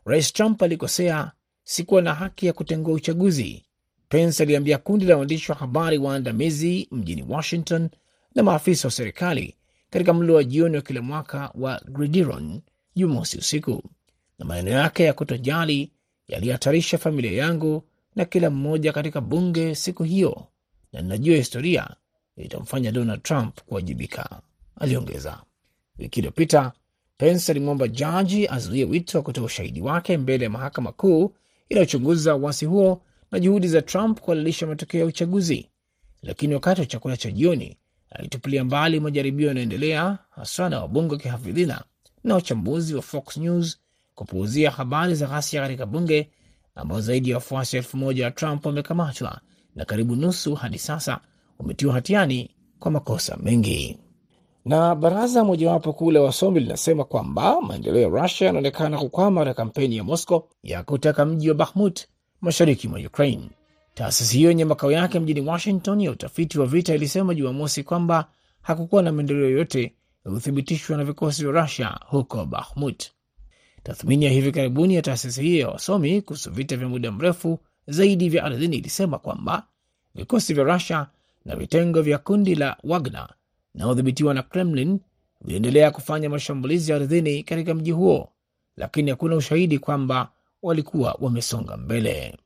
Rais 0.06 0.32
Trump 0.32 0.62
alikosea, 0.62 1.32
sikuwa 1.64 2.02
na 2.02 2.14
haki 2.14 2.46
ya 2.46 2.52
kutengua 2.52 2.94
uchaguzi, 2.94 3.62
Pence 4.08 4.42
aliambia 4.42 4.78
kundi 4.78 5.04
la 5.04 5.16
waandishi 5.16 5.52
wa 5.52 5.58
habari 5.58 5.98
waandamizi 5.98 6.88
mjini 6.90 7.22
Washington 7.28 7.88
na 8.34 8.42
maafisa 8.42 8.88
wa 8.88 8.92
serikali 8.92 9.56
katika 9.90 10.14
mlo 10.14 10.34
wa 10.34 10.44
jioni 10.44 10.76
wa 10.76 10.82
kila 10.82 11.02
mwaka 11.02 11.50
wa 11.54 11.80
Gridiron 11.88 12.60
Jumamosi 12.96 13.38
usiku. 13.38 13.82
Na 14.38 14.44
maneno 14.44 14.70
yake 14.70 15.04
ya 15.04 15.12
kutojali 15.12 15.92
yalihatarisha 16.28 16.98
familia 16.98 17.32
yangu 17.32 17.82
na 18.16 18.24
kila 18.24 18.50
mmoja 18.50 18.92
katika 18.92 19.20
bunge 19.20 19.74
siku 19.74 20.02
hiyo, 20.02 20.46
na 20.92 21.00
ninajua 21.02 21.36
historia 21.36 21.90
itamfanya 22.36 22.92
Donald 22.92 23.22
Trump 23.22 23.60
kuwajibika, 23.60 24.40
aliongeza. 24.76 25.42
Wiki 25.98 26.20
iliyopita 26.20 26.72
Pence 27.18 27.52
alimwomba 27.52 27.88
jaji 27.88 28.48
azuie 28.48 28.84
wito 28.84 29.18
wa 29.18 29.24
kutoa 29.24 29.44
ushahidi 29.44 29.80
wake 29.80 30.16
mbele 30.16 30.44
ya 30.44 30.50
mahakama 30.50 30.92
kuu 30.92 31.32
inayochunguza 31.68 32.36
uasi 32.36 32.64
huo 32.66 33.02
na 33.32 33.40
juhudi 33.40 33.68
za 33.68 33.82
Trump 33.82 34.20
kuhalalisha 34.20 34.66
matokeo 34.66 35.00
ya 35.00 35.06
uchaguzi, 35.06 35.68
lakini 36.22 36.54
wakati 36.54 36.80
wa 36.80 36.86
chakula 36.86 37.16
cha 37.16 37.30
jioni 37.30 37.76
alitupilia 38.10 38.64
mbali 38.64 39.00
majaribio 39.00 39.48
yanayoendelea 39.48 40.18
haswa 40.30 40.68
na 40.70 40.80
wabunge 40.80 41.14
wa 41.14 41.20
kihafidhina 41.20 41.84
na 42.24 42.34
wachambuzi 42.34 42.94
wa 42.94 43.02
Fox 43.02 43.36
News 43.36 43.78
kupuuzia 44.14 44.70
habari 44.70 45.14
za 45.14 45.26
ghasia 45.26 45.60
katika 45.62 45.86
bunge 45.86 46.30
ambao 46.74 47.00
zaidi 47.00 47.30
ya 47.30 47.36
wafuasi 47.36 47.76
elfu 47.76 47.96
moja 47.96 48.24
wa 48.24 48.30
Trump 48.30 48.66
wamekamatwa 48.66 49.40
na 49.74 49.84
karibu 49.84 50.16
nusu 50.16 50.54
hadi 50.54 50.78
sasa 50.78 51.20
wametiwa 51.58 51.94
hatiani 51.94 52.50
kwa 52.78 52.90
makosa 52.90 53.36
mengi. 53.36 53.98
Na 54.66 54.94
baraza 54.94 55.44
mojawapo 55.44 55.92
kuu 55.92 56.10
la 56.10 56.20
wasomi 56.22 56.60
linasema 56.60 57.04
kwamba 57.04 57.60
maendeleo 57.60 58.02
ya 58.02 58.08
Rusia 58.22 58.46
yanaonekana 58.46 58.98
kukwama 58.98 59.40
katika 59.40 59.54
kampeni 59.62 59.96
ya 59.96 60.04
Moscow 60.04 60.48
ya 60.62 60.82
kutaka 60.82 61.24
mji 61.26 61.48
wa 61.48 61.54
Bahmut 61.54 62.06
mashariki 62.40 62.88
mwa 62.88 62.98
Ukraine. 63.00 63.50
Taasisi 63.94 64.36
hiyo 64.36 64.48
yenye 64.50 64.64
makao 64.64 64.92
yake 64.92 65.20
mjini 65.20 65.40
Washington 65.40 66.00
ya 66.00 66.10
utafiti 66.10 66.58
wa 66.58 66.66
vita 66.66 66.94
ilisema 66.94 67.34
Jumamosi 67.34 67.82
kwamba 67.82 68.28
hakukuwa 68.62 69.02
na 69.02 69.12
maendeleo 69.12 69.44
yoyote 69.50 69.94
ulithibitishwa 70.24 70.96
na 70.96 71.04
vikosi 71.04 71.42
vya 71.42 71.62
Rusia 71.62 71.98
huko 72.06 72.44
Bahmut. 72.44 73.04
Tathmini 73.82 74.24
ya 74.24 74.30
hivi 74.30 74.52
karibuni 74.52 74.94
ya 74.94 75.02
taasisi 75.02 75.42
hiyo 75.42 75.60
ya 75.60 75.68
wasomi 75.68 76.22
kuhusu 76.22 76.50
vita 76.50 76.76
vya 76.76 76.88
muda 76.88 77.12
mrefu 77.12 77.58
zaidi 77.86 78.28
vya 78.28 78.44
ardhini 78.44 78.76
ilisema 78.76 79.18
kwamba 79.18 79.66
vikosi 80.14 80.54
vya 80.54 80.64
Rusia 80.64 81.06
na 81.44 81.56
vitengo 81.56 82.02
vya 82.02 82.18
kundi 82.18 82.54
la 82.54 82.76
Wagner 82.84 83.28
naodhibitiwa 83.76 84.34
na 84.34 84.42
Kremlin 84.42 85.00
viliendelea 85.40 85.90
kufanya 85.90 86.30
mashambulizi 86.30 86.90
ya 86.90 86.96
ardhini 86.96 87.42
katika 87.42 87.74
mji 87.74 87.90
huo, 87.90 88.28
lakini 88.76 89.10
hakuna 89.10 89.36
ushahidi 89.36 89.78
kwamba 89.78 90.32
walikuwa 90.62 91.16
wamesonga 91.20 91.76
mbele. 91.76 92.36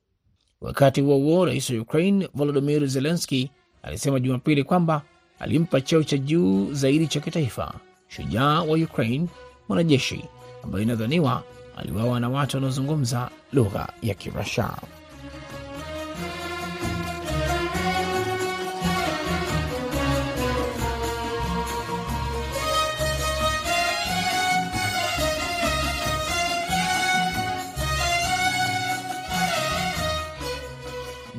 Wakati 0.61 1.01
huo 1.01 1.17
huo, 1.19 1.45
rais 1.47 1.71
wa 1.71 1.81
Ukraine 1.81 2.29
Volodimir 2.35 2.87
Zelenski 2.87 3.51
alisema 3.83 4.21
Jumapili 4.21 4.65
kwamba 4.65 5.03
alimpa 5.39 5.81
cheo 5.81 6.03
cha 6.03 6.19
juu 6.19 6.73
zaidi 6.73 7.07
cha 7.07 7.21
kitaifa 7.21 7.75
shujaa 8.09 8.63
wa 8.63 8.79
Ukraine, 8.79 9.27
mwanajeshi 9.69 10.25
ambaye 10.65 10.85
inadhaniwa 10.85 11.43
aliwawa 11.77 12.21
na 12.21 12.29
watu 12.29 12.57
wanaozungumza 12.57 13.31
lugha 13.53 13.93
ya 14.03 14.15
Kirasha. 14.15 14.77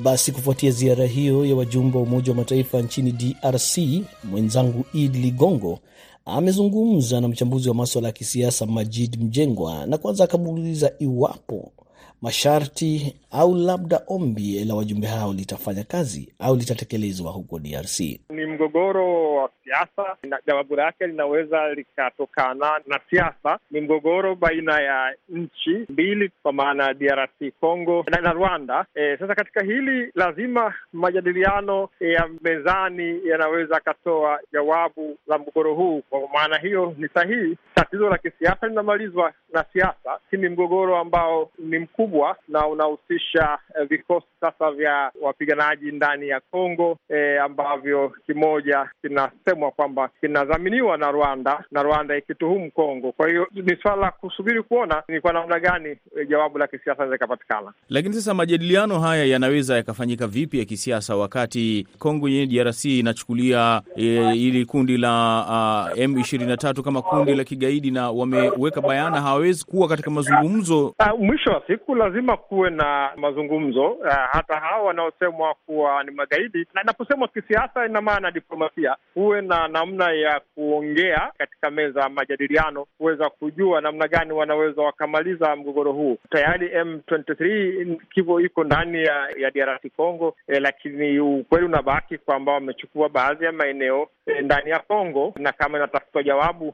Basi 0.04 0.32
kufuatia 0.32 0.72
ziara 0.72 1.06
hiyo 1.06 1.46
ya 1.46 1.56
wajumbe 1.56 1.98
wa 1.98 2.04
Umoja 2.04 2.32
wa 2.32 2.38
Mataifa 2.38 2.82
nchini 2.82 3.12
DRC, 3.12 3.78
mwenzangu 4.24 4.86
Id 4.94 5.16
Ligongo 5.16 5.80
amezungumza 6.26 7.22
na 7.22 7.28
mchambuzi 7.28 7.70
wa 7.70 7.76
maswala 7.76 8.08
ya 8.08 8.12
kisiasa 8.12 8.66
Majid 8.66 9.22
Mjengwa, 9.24 9.86
na 9.86 9.98
kwanza 9.98 10.24
akamuuliza 10.24 10.92
iwapo 11.00 11.72
masharti 12.22 13.16
au 13.32 13.56
labda 13.56 14.02
ombi 14.08 14.66
la 14.66 14.76
wajumbe 14.76 15.08
hao 15.08 15.34
litafanya 15.34 15.84
kazi 15.84 16.34
au 16.40 16.56
litatekelezwa 16.56 17.32
huko 17.32 17.60
DRC. 17.60 18.00
Ni 18.30 18.46
mgogoro 18.46 19.36
wa 19.36 19.50
siasa, 19.64 20.18
jawabu 20.48 20.76
lake 20.76 21.08
linaweza 21.08 21.74
likatokana 21.74 22.72
na 22.88 23.00
siasa. 23.10 23.60
Ni 23.72 23.82
mgogoro 23.82 24.36
baina 24.36 24.80
ya 24.82 25.16
nchi 25.30 25.86
mbili, 25.90 26.32
kwa 26.44 26.54
maana 26.54 26.84
ya 26.88 26.94
DRC 26.94 27.54
Congo 27.60 28.06
na, 28.12 28.22
na 28.22 28.32
Rwanda. 28.34 28.86
E, 28.96 29.18
sasa 29.18 29.36
katika 29.36 29.64
hili 29.64 30.12
lazima 30.16 30.74
majadiliano 30.94 31.90
ya 32.00 32.30
mezani 32.42 33.22
yanaweza 33.28 33.78
akatoa 33.78 34.40
jawabu 34.54 35.18
la 35.28 35.38
mgogoro 35.38 35.74
huu. 35.76 36.02
Kwa 36.10 36.20
maana 36.34 36.58
hiyo 36.58 36.96
ni 36.98 37.08
sahihi, 37.14 37.58
tatizo 37.76 38.10
la 38.10 38.18
kisiasa 38.18 38.68
linamalizwa 38.68 39.34
na 39.54 39.66
siasa. 39.74 40.20
Hii 40.32 40.38
ni 40.38 40.50
mgogoro 40.50 40.98
ambao 40.98 41.50
ni 41.60 41.80
mkubwa 41.80 42.36
na 42.48 42.68
unahusisha 42.68 43.58
eh, 43.82 43.88
vikosi 43.90 44.28
sasa 44.42 44.72
vya 44.72 45.12
wapiganaji 45.22 45.92
ndani 45.92 46.28
ya 46.30 46.40
Kongo 46.40 46.98
eh, 47.10 47.44
ambavyo 47.44 48.14
kimoja 48.26 48.90
kinasemwa 49.02 49.72
kwamba 49.72 50.10
kinadhaminiwa 50.22 50.98
na 50.98 51.12
Rwanda 51.12 51.64
na 51.72 51.84
Rwanda 51.84 52.18
ikituhumu 52.18 52.72
Kongo. 52.72 53.12
Kwa 53.12 53.30
hiyo 53.30 53.48
ni 53.54 53.76
swala 53.82 54.02
la 54.02 54.12
kusubiri 54.12 54.64
kuona 54.64 55.04
ni 55.08 55.22
kwa 55.22 55.34
namna 55.34 55.60
gani 55.60 55.90
eh, 55.90 56.28
jawabu 56.30 56.58
la 56.58 56.68
kisiasa 56.68 57.16
ikapatikana. 57.16 57.74
Lakini 57.90 58.14
sasa 58.16 58.34
majadiliano 58.34 59.00
haya 59.00 59.26
yanaweza 59.26 59.76
yakafanyika 59.76 60.28
vipi 60.28 60.60
ya 60.60 60.66
kisiasa 60.66 61.16
wakati 61.16 61.88
Kongo 62.00 62.30
yenye 62.30 62.48
DRC 62.64 62.86
inachukulia 62.86 63.82
eh, 63.96 64.42
ili 64.42 64.66
kundi 64.66 64.98
la 64.98 65.92
uh, 65.94 66.00
M23 66.00 66.82
kama 66.82 67.02
kundi 67.02 67.36
la 67.36 67.44
kigaidi 67.44 67.92
na 67.92 68.12
wameweka 68.12 68.82
bayana 68.82 69.22
hawawezi 69.42 69.66
kuwa 69.66 69.88
katika 69.88 70.12
mazungumzo. 70.12 70.88
Uh, 70.88 71.20
mwisho 71.20 71.50
wa 71.50 71.64
siku 71.68 71.96
lazima 71.96 72.38
kuwe 72.38 72.70
na 72.70 73.10
mazungumzo 73.18 73.88
uh, 73.92 74.08
hata 74.32 74.56
hao 74.60 74.86
wanaosemwa 74.86 75.56
kuwa 75.66 76.04
ni 76.04 76.12
magaidi, 76.12 76.66
na 76.74 76.82
inaposemwa 76.82 77.28
kisiasa 77.28 77.86
ina 77.86 78.02
maana 78.02 78.32
diplomasia, 78.32 78.96
kuwe 79.14 79.42
na 79.42 79.68
namna 79.68 80.12
ya 80.12 80.42
kuongea 80.56 81.32
katika 81.38 81.72
meza 81.72 82.02
ya 82.02 82.10
majadiliano, 82.10 82.86
kuweza 82.98 83.30
kujua 83.30 83.82
namna 83.82 84.08
gani 84.08 84.32
wanaweza 84.34 84.82
wakamaliza 84.82 85.56
mgogoro 85.56 85.92
huu. 85.92 86.18
Tayari 86.30 86.68
M23 86.68 87.98
kivo 88.14 88.42
iko 88.42 88.64
ndani 88.64 89.04
ya, 89.04 89.30
ya 89.38 89.52
DRC 89.52 89.92
Congo 89.98 90.36
eh, 90.48 90.62
lakini 90.62 91.20
ukweli 91.20 91.66
unabaki 91.66 92.18
kwamba 92.18 92.52
wamechukua 92.52 93.10
baadhi 93.10 93.46
ya 93.46 93.52
maeneo 93.52 94.08
ndani 94.44 94.70
ya 94.70 94.80
Kongo, 94.80 95.34
na 95.40 95.52
kama 95.52 95.78
inatafutwa 95.78 96.24
jawabu, 96.24 96.74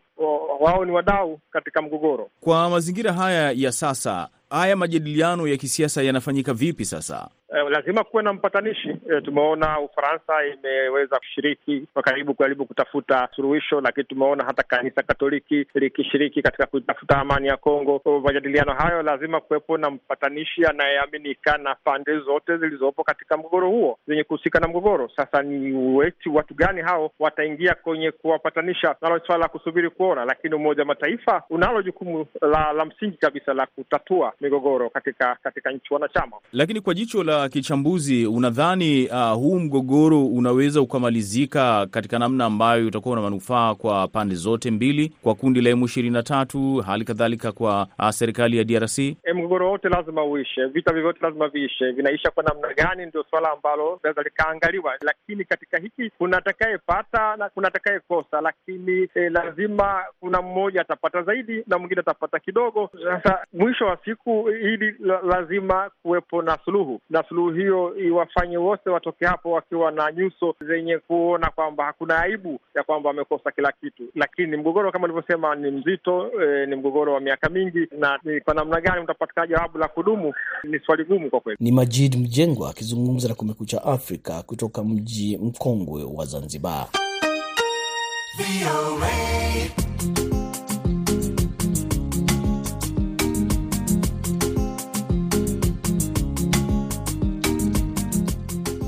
wao 0.60 0.86
ni 0.86 0.92
wadau 0.92 1.40
katika 1.52 1.82
mgogoro. 1.82 2.30
Kwa 2.40 2.70
mazingira 2.70 3.14
haya 3.14 3.52
ya 3.52 3.72
sasa, 3.72 4.28
haya 4.50 4.76
majadiliano 4.76 5.48
ya 5.48 5.58
kisiasa 5.58 6.04
yanafanyika 6.04 6.54
vipi 6.54 6.86
sasa? 6.86 7.30
Eh, 7.56 7.64
lazima 7.70 8.04
kuwe 8.04 8.24
na 8.24 8.34
mpatanishi. 8.34 8.90
Eh, 8.90 9.24
tumeona 9.26 9.80
Ufaransa 9.80 10.34
imeweza 10.46 11.18
kushiriki 11.20 11.88
kwa 11.94 12.04
karibu 12.04 12.34
kujaribu 12.34 12.66
kutafuta 12.66 13.30
suluhisho, 13.36 13.82
lakini 13.82 14.04
tumeona 14.04 14.44
hata 14.44 14.64
kanisa 14.64 15.04
Katoliki 15.04 15.68
likishiriki 15.76 16.42
katika 16.42 16.66
kutafuta 16.66 17.18
amani 17.18 17.48
ya 17.48 17.58
Kongo. 17.58 18.02
Majadiliano 18.24 18.74
hayo 18.74 19.02
lazima 19.02 19.42
kuwepo 19.42 19.78
na 19.78 19.90
mpatanishi 19.90 20.66
anayeaminika 20.66 21.58
na 21.58 21.76
pande 21.76 22.20
zote 22.20 22.58
zilizopo 22.58 23.04
katika 23.04 23.38
mgogoro 23.38 23.70
huo 23.70 23.98
zenye 24.08 24.24
kuhusika 24.24 24.60
na 24.60 24.68
mgogoro. 24.68 25.10
Sasa 25.16 25.42
ni 25.44 25.74
weti 25.98 26.30
watu 26.30 26.54
gani 26.54 26.82
hao 26.82 27.12
wataingia 27.20 27.76
kwenye 27.76 28.12
kuwapatanisha, 28.12 28.96
nalo 29.02 29.20
swala 29.26 29.42
la 29.44 29.48
kusubiri 29.50 29.90
kuona, 29.90 30.26
lakini 30.26 30.56
Umoja 30.56 30.82
wa 30.82 30.88
Mataifa 30.88 31.44
unalo 31.50 31.82
jukumu 31.82 32.26
la, 32.42 32.74
la 32.74 32.86
msingi 32.86 33.18
kabisa 33.18 33.54
la 33.54 33.66
kutatua 33.66 34.34
migogoro 34.42 34.90
katika 34.90 35.38
katika 35.44 35.72
nchi 35.72 35.94
wanachama. 35.94 36.38
Lakini 36.54 36.82
kwa 36.82 36.94
jicho 36.94 37.24
la 37.24 37.37
kichambuzi, 37.50 38.26
unadhani 38.28 39.08
uh, 39.08 39.32
huu 39.34 39.60
mgogoro 39.60 40.26
unaweza 40.26 40.82
ukamalizika 40.82 41.86
katika 41.92 42.20
namna 42.20 42.46
ambayo 42.46 42.88
utakuwa 42.88 43.16
na 43.16 43.22
manufaa 43.22 43.76
kwa 43.76 44.08
pande 44.08 44.36
zote 44.36 44.72
mbili, 44.72 45.14
kwa 45.24 45.36
kundi 45.36 45.62
la 45.62 45.72
M23 45.72 46.82
hali 46.82 47.06
kadhalika 47.06 47.52
kwa 47.52 47.88
uh, 48.00 48.10
serikali 48.10 48.58
ya 48.58 48.64
DRC? 48.64 49.00
E, 49.00 49.16
mgogoro 49.34 49.70
wote 49.72 49.90
lazima 49.90 50.24
uishe, 50.26 50.66
vita 50.66 50.94
vyovyote 50.94 51.20
lazima 51.22 51.48
viishe. 51.48 51.92
Vinaisha 51.92 52.32
kwa 52.32 52.44
namna 52.44 52.74
gani, 52.74 53.06
ndio 53.06 53.26
swala 53.30 53.52
ambalo 53.52 54.00
linaweza 54.04 54.22
likaangaliwa, 54.22 54.94
lakini 55.02 55.46
katika 55.46 55.78
hiki 55.78 56.10
kuna 56.18 56.38
atakayepata 56.38 57.36
na 57.36 57.50
kuna 57.50 57.68
atakayekosa, 57.68 58.42
lakini 58.42 59.08
e, 59.16 59.30
lazima 59.30 60.04
kuna 60.20 60.42
mmoja 60.42 60.82
atapata 60.82 61.22
zaidi 61.24 61.64
na 61.68 61.78
mwingine 61.78 62.02
atapata 62.02 62.40
kidogo. 62.40 62.90
Sasa 63.04 63.40
mwisho 63.54 63.86
wa 63.86 63.98
siku 64.06 64.48
hili 64.48 64.96
la, 65.00 65.22
lazima 65.22 65.90
kuwepo 66.04 66.42
na 66.42 66.58
suluhu 66.66 67.02
na 67.10 67.24
suluhu 67.30 67.50
hiyo 67.50 67.96
iwafanye 67.98 68.58
wote 68.58 68.90
watoke 68.90 69.26
hapo 69.26 69.52
wakiwa 69.52 69.92
na 69.92 70.12
nyuso 70.12 70.56
zenye 70.68 70.98
kuona 70.98 71.50
kwamba 71.50 71.86
hakuna 71.86 72.20
aibu 72.20 72.60
ya 72.76 72.84
kwamba 72.84 73.10
wamekosa 73.10 73.52
kila 73.52 73.72
kitu. 73.72 74.04
Lakini 74.16 74.58
mgogoro 74.58 74.92
kama 74.92 75.04
ulivyosema 75.06 75.56
ni 75.56 75.72
mzito 75.72 76.32
e, 76.44 76.66
ni 76.66 76.76
mgogoro 76.76 77.14
wa 77.14 77.20
miaka 77.20 77.50
mingi, 77.50 77.88
na 78.00 78.20
ni 78.24 78.42
kwa 78.42 78.54
namna 78.54 78.82
gani 78.82 79.02
mtapatikana 79.04 79.48
jawabu 79.48 79.78
la 79.78 79.88
kudumu 79.88 80.34
ni 80.64 80.80
swali 80.80 81.04
gumu 81.04 81.30
kwa 81.30 81.40
kweli. 81.40 81.58
Ni 81.62 81.72
Majid 81.72 82.16
Mjengwa 82.16 82.70
akizungumza 82.70 83.28
na 83.30 83.36
Kumekucha 83.36 83.84
Afrika 83.84 84.44
kutoka 84.44 84.84
mji 84.84 85.38
mkongwe 85.38 86.04
wa 86.04 86.26
Zanzibar. 86.26 86.88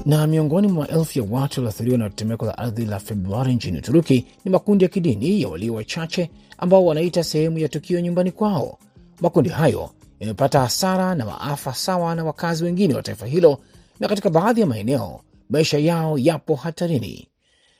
Na 0.09 0.27
miongoni 0.27 0.67
mwa 0.67 0.87
maelfu 0.87 1.19
ya 1.19 1.25
watu 1.29 1.59
walioathiriwa 1.59 1.97
na 1.97 2.09
tetemeko 2.09 2.45
la 2.45 2.57
ardhi 2.57 2.85
la 2.85 2.99
Februari 2.99 3.53
nchini 3.55 3.77
Uturuki 3.77 4.25
ni 4.45 4.51
makundi 4.51 4.83
ya 4.85 4.89
kidini 4.89 5.41
ya 5.41 5.47
walio 5.47 5.73
wachache 5.73 6.29
ambao 6.57 6.85
wanaita 6.85 7.23
sehemu 7.23 7.57
ya 7.57 7.69
tukio 7.69 7.99
nyumbani 8.01 8.31
kwao. 8.31 8.77
Makundi 9.21 9.49
hayo 9.49 9.89
yamepata 10.19 10.59
hasara 10.59 11.15
na 11.15 11.25
maafa 11.25 11.73
sawa 11.73 12.15
na 12.15 12.23
wakazi 12.23 12.63
wengine 12.63 12.93
wa 12.95 13.01
taifa 13.03 13.25
hilo, 13.25 13.59
na 13.99 14.07
katika 14.07 14.29
baadhi 14.29 14.61
ya 14.61 14.67
maeneo 14.67 15.21
maisha 15.49 15.77
yao 15.77 16.17
yapo 16.17 16.55
hatarini. 16.55 17.27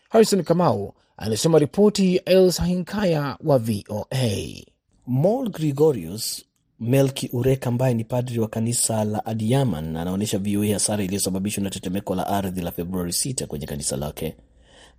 Harrison 0.09 0.43
Kamau 0.43 0.93
anasoma 1.17 1.59
ripoti 1.59 2.15
ya 2.15 2.25
Els 2.25 2.61
Hinkaya 2.63 3.37
wa 3.43 3.57
VOA. 3.57 4.63
Mol 5.07 5.49
Gregorius 5.49 6.45
Melki 6.79 7.29
Urek 7.33 7.67
ambaye 7.67 7.93
ni 7.93 8.03
padri 8.03 8.39
wa 8.39 8.47
kanisa 8.47 9.03
la 9.03 9.25
Adiaman 9.25 9.95
anaonyesha 9.95 10.37
VOA 10.39 10.67
hasara 10.73 11.03
iliyosababishwa 11.03 11.63
na 11.63 11.69
tetemeko 11.69 12.15
la 12.15 12.27
ardhi 12.27 12.61
la 12.61 12.71
Februari 12.71 13.11
6 13.11 13.45
kwenye 13.45 13.65
kanisa 13.65 13.97
lake. 13.97 14.35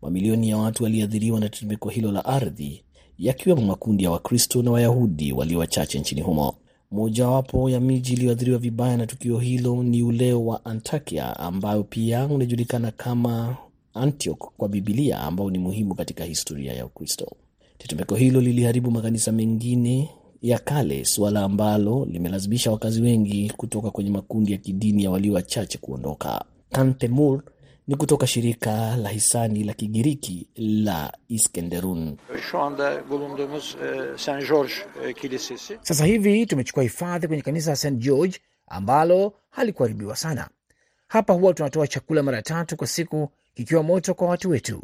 Mamilioni 0.03 0.49
ya 0.49 0.57
watu 0.57 0.83
waliathiriwa 0.85 1.41
na 1.41 1.49
tetemeko 1.49 1.89
hilo 1.89 2.13
la 2.13 2.25
ardhi, 2.25 2.85
yakiwemo 3.19 3.63
makundi 3.63 4.05
ya 4.05 4.11
Wakristo 4.11 4.63
na 4.63 4.71
Wayahudi 4.71 5.33
walio 5.33 5.59
wachache 5.59 5.99
nchini 6.01 6.21
humo. 6.21 6.55
Mojawapo 6.91 7.71
ya 7.71 7.81
miji 7.81 8.13
iliyoathiriwa 8.13 8.59
vibaya 8.59 8.97
na 8.97 9.07
tukio 9.07 9.39
hilo 9.39 9.83
ni 9.83 10.03
ule 10.03 10.33
wa 10.33 10.65
Antakia, 10.65 11.37
ambayo 11.37 11.83
pia 11.85 12.27
unajulikana 12.27 12.91
kama 12.91 13.57
Antioch 13.95 14.39
kwa 14.57 14.69
Bibilia, 14.69 15.21
ambao 15.21 15.51
ni 15.51 15.59
muhimu 15.59 15.95
katika 15.95 16.25
historia 16.25 16.73
ya 16.73 16.87
Ukristo. 16.87 17.37
Tetemeko 17.79 18.15
hilo 18.17 18.41
liliharibu 18.41 18.91
makanisa 18.91 19.33
mengine 19.33 20.11
ya 20.43 20.59
kale, 20.59 21.05
suala 21.05 21.41
ambalo 21.43 22.05
limelazimisha 22.11 22.71
wakazi 22.71 23.03
wengi 23.03 23.53
kutoka 23.57 23.91
kwenye 23.91 24.11
makundi 24.11 24.53
ya 24.53 24.59
kidini 24.59 25.05
ya 25.05 25.11
walio 25.11 25.33
wachache 25.33 25.79
kuondoka. 25.79 26.45
Kantemur 26.73 27.43
ni 27.89 27.97
kutoka 27.97 28.27
shirika 28.27 28.97
la 28.97 29.09
hisani 29.09 29.65
la 29.65 29.75
Kigiriki 29.75 30.49
la 30.57 31.13
Iskenderun. 31.29 32.17
Sasa 35.83 36.05
hivi 36.07 36.47
tumechukua 36.47 36.83
hifadhi 36.83 37.27
kwenye 37.27 37.43
kanisa 37.43 37.71
la 37.71 37.77
St 37.77 37.93
George 37.99 38.39
ambalo 38.67 39.33
halikuharibiwa 39.51 40.17
sana. 40.17 40.49
Hapa 41.09 41.33
huwa 41.33 41.55
tunatoa 41.55 41.87
chakula 41.87 42.23
mara 42.23 42.43
tatu 42.43 42.77
kwa 42.77 42.87
siku 42.87 43.29
kikiwa 43.55 43.83
moto 43.83 44.15
kwa 44.15 44.29
watu 44.29 44.51
wetu. 44.51 44.83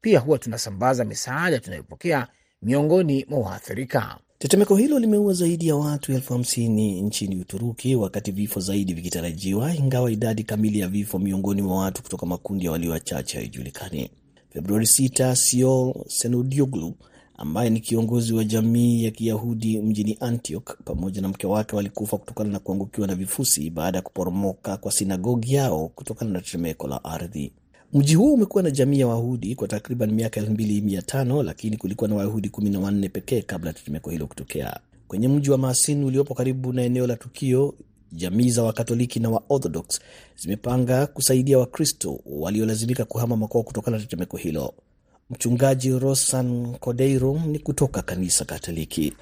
Pia 0.00 0.20
huwa 0.20 0.38
tunasambaza 0.38 1.04
misaada 1.04 1.58
tunayopokea 1.58 2.26
miongoni 2.62 3.26
mwa 3.28 3.38
waathirika. 3.40 4.18
Tetemeko 4.38 4.76
hilo 4.76 4.98
limeua 4.98 5.32
zaidi 5.32 5.68
ya 5.68 5.76
watu 5.76 6.12
elfu 6.12 6.32
hamsini 6.32 7.02
nchini 7.02 7.36
Uturuki, 7.36 7.94
wakati 7.96 8.30
vifo 8.30 8.60
zaidi 8.60 8.94
vikitarajiwa, 8.94 9.74
ingawa 9.74 10.10
idadi 10.12 10.44
kamili 10.44 10.78
ya 10.78 10.88
vifo 10.88 11.18
miongoni 11.18 11.62
mwa 11.62 11.76
watu 11.78 12.02
kutoka 12.02 12.26
makundi 12.26 12.64
ya 12.64 12.70
walio 12.72 12.90
wachache 12.90 13.38
haijulikani. 13.38 14.10
Februari 14.50 14.84
6 14.86 15.34
Siol 15.34 15.94
Senodioglu 16.08 16.94
ambaye 17.36 17.70
ni 17.70 17.80
kiongozi 17.80 18.32
wa 18.34 18.44
jamii 18.44 19.04
ya 19.04 19.10
Kiyahudi 19.10 19.78
mjini 19.78 20.16
Antioch 20.20 20.70
pamoja 20.84 21.20
na 21.22 21.28
mke 21.28 21.46
wake 21.46 21.76
walikufa 21.76 22.18
kutokana 22.18 22.50
na 22.50 22.58
kuangukiwa 22.58 23.06
na 23.06 23.14
vifusi 23.14 23.70
baada 23.70 23.98
ya 23.98 24.02
kuporomoka 24.02 24.76
kwa 24.76 24.92
sinagogi 24.92 25.54
yao 25.54 25.88
kutokana 25.88 26.30
na 26.30 26.40
tetemeko 26.40 26.88
la 26.88 27.04
ardhi. 27.04 27.52
Mji 27.92 28.14
huo 28.14 28.34
umekuwa 28.34 28.62
na 28.62 28.70
jamii 28.70 29.00
ya 29.00 29.06
Wayahudi 29.06 29.54
kwa 29.54 29.68
takriban 29.68 30.12
miaka 30.12 30.40
elfu 30.40 30.52
mbili 30.52 30.80
mia 30.80 31.02
tano 31.02 31.42
lakini 31.42 31.76
kulikuwa 31.76 32.08
na 32.10 32.16
Wayahudi 32.16 32.48
kumi 32.48 32.70
na 32.70 32.80
wanne 32.80 33.08
pekee 33.08 33.42
kabla 33.42 33.70
ya 33.70 33.74
tetemeko 33.74 34.10
hilo 34.10 34.26
kutokea. 34.26 34.80
Kwenye 35.08 35.28
mji 35.28 35.50
wa 35.50 35.58
Masin 35.58 36.04
uliopo 36.04 36.34
karibu 36.34 36.72
na 36.72 36.82
eneo 36.82 37.06
la 37.06 37.16
tukio, 37.16 37.74
jamii 38.12 38.50
za 38.50 38.62
Wakatoliki 38.62 39.20
na 39.20 39.30
Waorthodox 39.30 40.00
zimepanga 40.36 41.06
kusaidia 41.06 41.58
Wakristo 41.58 42.20
waliolazimika 42.26 43.04
kuhama 43.04 43.36
makwao 43.36 43.62
kutokana 43.64 43.96
na 43.96 44.02
tetemeko 44.02 44.36
hilo. 44.36 44.74
Mchungaji 45.30 45.98
Rosan 45.98 46.76
Kodeiro 46.78 47.40
ni 47.46 47.58
kutoka 47.58 48.02
kanisa 48.02 48.44
Katoliki. 48.44 49.12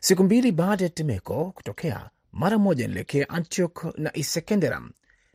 Siku 0.00 0.24
mbili 0.24 0.52
baada 0.52 0.84
ya 0.84 0.88
tetemeko 0.90 1.52
kutokea, 1.54 2.10
mara 2.32 2.58
moja 2.58 2.88
nilekea 2.88 3.28
Antioch 3.28 3.84
na 3.98 4.16
Isekenderam. 4.16 4.90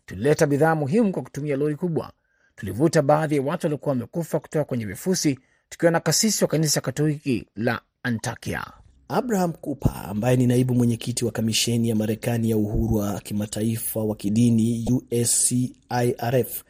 Tulileta 0.05 0.47
bidhaa 0.47 0.75
muhimu 0.75 1.12
kwa 1.12 1.23
kutumia 1.23 1.55
lori 1.55 1.75
kubwa. 1.75 2.12
Tulivuta 2.55 3.01
baadhi 3.01 3.36
ya 3.36 3.41
watu 3.41 3.65
waliokuwa 3.67 3.89
wamekufa 3.93 4.39
kutoka 4.39 4.65
kwenye 4.65 4.86
vifusi, 4.86 5.39
tukiwa 5.69 5.91
na 5.91 5.99
kasisi 5.99 6.43
wa 6.43 6.47
kanisa 6.47 6.81
Katoliki 6.81 7.45
la 7.55 7.81
Antakia. 8.03 8.65
Abraham 9.10 9.53
Cooper 9.53 10.05
ambaye 10.10 10.38
ni 10.38 10.47
naibu 10.47 10.73
mwenyekiti 10.75 11.25
wa 11.25 11.31
kamisheni 11.31 11.89
ya 11.89 11.95
Marekani 11.95 12.49
ya 12.49 12.57
uhuru 12.57 12.95
wa 12.95 13.19
kimataifa 13.19 13.99
wa 14.03 14.15
kidini 14.15 14.86
USCIRF 15.12 16.63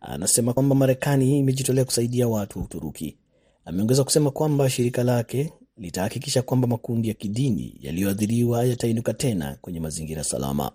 anasema 0.00 0.52
kwamba 0.52 0.74
Marekani 0.74 1.38
imejitolea 1.38 1.84
kusaidia 1.84 2.28
watu 2.28 2.58
wa 2.58 2.64
Uturuki. 2.64 3.16
Ameongeza 3.64 4.04
kusema 4.04 4.30
kwamba 4.30 4.70
shirika 4.70 5.02
lake 5.04 5.52
litahakikisha 5.80 6.42
kwamba 6.42 6.68
makundi 6.68 7.08
ya 7.08 7.14
kidini 7.14 7.74
yaliyoathiriwa 7.80 8.64
yatainuka 8.64 9.14
tena 9.14 9.56
kwenye 9.60 9.80
mazingira 9.80 10.24
salama. 10.24 10.72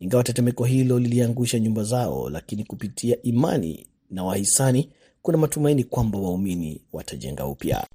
Ingawa 0.00 0.22
tetemeko 0.24 0.64
hilo 0.64 0.98
liliangusha 0.98 1.58
nyumba 1.58 1.84
zao, 1.84 2.30
lakini 2.30 2.64
kupitia 2.64 3.22
imani 3.22 3.86
na 4.10 4.24
wahisani, 4.24 4.88
kuna 5.22 5.38
matumaini 5.38 5.84
kwamba 5.84 6.18
waumini 6.18 6.80
watajenga 6.92 7.46
upya. 7.46 7.86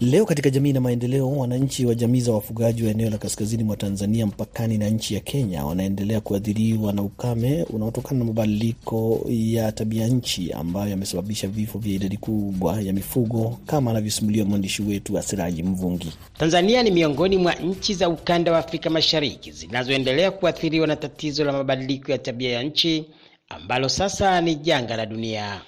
Leo 0.00 0.24
katika 0.26 0.50
jamii 0.50 0.72
na 0.72 0.80
maendeleo, 0.80 1.30
wananchi 1.30 1.86
wa 1.86 1.94
jamii 1.94 2.20
za 2.20 2.32
wafugaji 2.32 2.82
wa 2.84 2.90
eneo 2.90 3.10
la 3.10 3.18
kaskazini 3.18 3.64
mwa 3.64 3.76
Tanzania 3.76 4.26
mpakani 4.26 4.78
na 4.78 4.88
nchi 4.88 5.14
ya 5.14 5.20
Kenya 5.20 5.64
wanaendelea 5.64 6.20
kuathiriwa 6.20 6.92
na 6.92 7.02
ukame 7.02 7.62
unaotokana 7.62 8.18
na 8.18 8.24
mabadiliko 8.24 9.26
ya 9.28 9.72
tabia 9.72 10.06
nchi 10.06 10.52
ambayo 10.52 10.90
yamesababisha 10.90 11.48
vifo 11.48 11.78
vya 11.78 11.92
idadi 11.94 12.16
kubwa 12.16 12.80
ya 12.80 12.92
mifugo 12.92 13.58
kama 13.66 13.90
anavyosimulia 13.90 14.44
mwandishi 14.44 14.82
wetu 14.82 15.18
Asiraji 15.18 15.62
Mvungi. 15.62 16.12
Tanzania 16.38 16.82
ni 16.82 16.90
miongoni 16.90 17.36
mwa 17.36 17.54
nchi 17.54 17.94
za 17.94 18.08
ukanda 18.08 18.52
wa 18.52 18.58
Afrika 18.58 18.90
Mashariki 18.90 19.52
zinazoendelea 19.52 20.30
kuathiriwa 20.30 20.86
na 20.86 20.96
tatizo 20.96 21.44
la 21.44 21.52
mabadiliko 21.52 22.12
ya 22.12 22.18
tabia 22.18 22.52
ya 22.52 22.62
nchi 22.62 23.04
ambalo 23.48 23.88
sasa 23.88 24.40
ni 24.40 24.54
janga 24.54 24.96
la 24.96 25.06
dunia. 25.06 25.60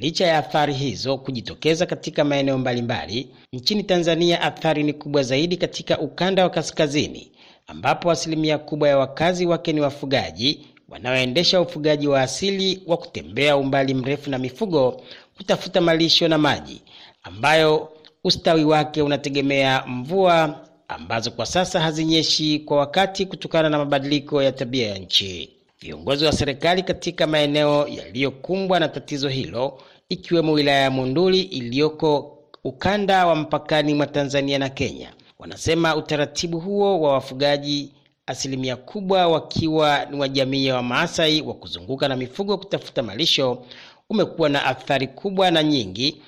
Licha 0.00 0.26
ya 0.26 0.38
athari 0.38 0.74
hizo 0.74 1.18
kujitokeza 1.18 1.86
katika 1.86 2.24
maeneo 2.24 2.58
mbalimbali 2.58 3.28
nchini 3.52 3.82
Tanzania, 3.82 4.40
athari 4.42 4.82
ni 4.82 4.92
kubwa 4.92 5.22
zaidi 5.22 5.56
katika 5.56 5.98
ukanda 5.98 6.42
wa 6.42 6.50
kaskazini, 6.50 7.32
ambapo 7.66 8.10
asilimia 8.10 8.58
kubwa 8.58 8.88
ya 8.88 8.98
wakazi 8.98 9.46
wake 9.46 9.72
ni 9.72 9.80
wafugaji 9.80 10.66
wanaoendesha 10.88 11.60
ufugaji 11.60 12.08
wa 12.08 12.22
asili 12.22 12.82
wa 12.86 12.96
kutembea 12.96 13.56
umbali 13.56 13.94
mrefu 13.94 14.30
na 14.30 14.38
mifugo 14.38 15.02
kutafuta 15.36 15.80
malisho 15.80 16.28
na 16.28 16.38
maji, 16.38 16.82
ambayo 17.22 17.88
ustawi 18.24 18.64
wake 18.64 19.02
unategemea 19.02 19.84
mvua 19.86 20.60
ambazo 20.88 21.30
kwa 21.30 21.46
sasa 21.46 21.80
hazinyeshi 21.80 22.58
kwa 22.58 22.76
wakati 22.76 23.26
kutokana 23.26 23.68
na 23.68 23.78
mabadiliko 23.78 24.42
ya 24.42 24.52
tabia 24.52 24.88
ya 24.88 24.98
nchi. 24.98 25.61
Viongozi 25.82 26.24
wa 26.24 26.32
serikali 26.32 26.82
katika 26.82 27.26
maeneo 27.26 27.88
yaliyokumbwa 27.88 28.80
na 28.80 28.88
tatizo 28.88 29.28
hilo 29.28 29.80
ikiwemo 30.08 30.52
wilaya 30.52 30.80
ya 30.80 30.90
Monduli 30.90 31.40
iliyoko 31.42 32.38
ukanda 32.64 33.26
wa 33.26 33.34
mpakani 33.36 33.94
mwa 33.94 34.06
Tanzania 34.06 34.58
na 34.58 34.68
Kenya 34.68 35.12
wanasema 35.38 35.96
utaratibu 35.96 36.60
huo 36.60 37.00
wa 37.00 37.12
wafugaji, 37.12 37.92
asilimia 38.26 38.76
kubwa 38.76 39.26
wakiwa 39.28 40.04
ni 40.04 40.16
wa 40.20 40.28
jamii 40.28 40.66
ya 40.66 40.74
Wamaasai 40.74 41.42
wa 41.42 41.54
kuzunguka 41.54 42.08
na 42.08 42.16
mifugo 42.16 42.58
kutafuta 42.58 43.02
malisho, 43.02 43.64
umekuwa 44.10 44.48
na 44.48 44.64
athari 44.66 45.06
kubwa 45.06 45.50
na 45.50 45.62
nyingi, 45.62 46.22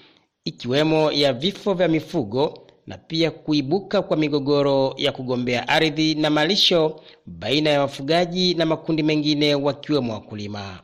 ikiwemo 0.45 1.13
ya 1.13 1.33
vifo 1.33 1.75
vya 1.75 1.89
mifugo 1.89 2.64
na 2.87 2.99
pia 2.99 3.31
kuibuka 3.31 4.03
kwa 4.03 4.17
migogoro 4.17 4.95
ya 4.97 5.13
kugombea 5.13 5.69
ardhi 5.69 6.15
na 6.15 6.31
malisho 6.31 7.01
baina 7.27 7.71
ya 7.71 7.81
wafugaji 7.81 8.55
na 8.55 8.67
makundi 8.67 9.03
mengine 9.03 9.55
wakiwemo 9.55 10.13
wakulima. 10.13 10.81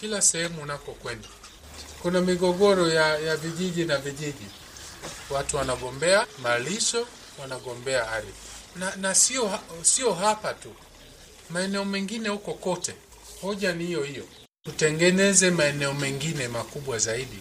Kila 0.00 0.22
sehemu 0.22 0.62
unakokwenda 0.62 1.28
kuna 2.02 2.20
migogoro 2.20 2.88
ya, 2.88 3.18
ya 3.18 3.36
vijiji 3.36 3.84
na 3.84 3.98
vijiji, 3.98 4.46
watu 5.30 5.56
wanagombea 5.56 6.26
malisho, 6.42 7.06
wanagombea 7.40 8.08
ardhi 8.12 8.32
na, 8.76 8.96
na 8.96 9.14
sio, 9.14 9.50
sio 9.82 10.12
hapa 10.14 10.54
tu, 10.54 10.68
maeneo 11.50 11.84
mengine 11.84 12.28
huko 12.28 12.54
kote. 12.54 12.94
Hoja 13.42 13.72
ni 13.72 13.86
hiyo 13.86 14.02
hiyo, 14.02 14.24
tutengeneze 14.64 15.50
maeneo 15.50 15.94
mengine 15.94 16.48
makubwa 16.48 16.98
zaidi, 16.98 17.38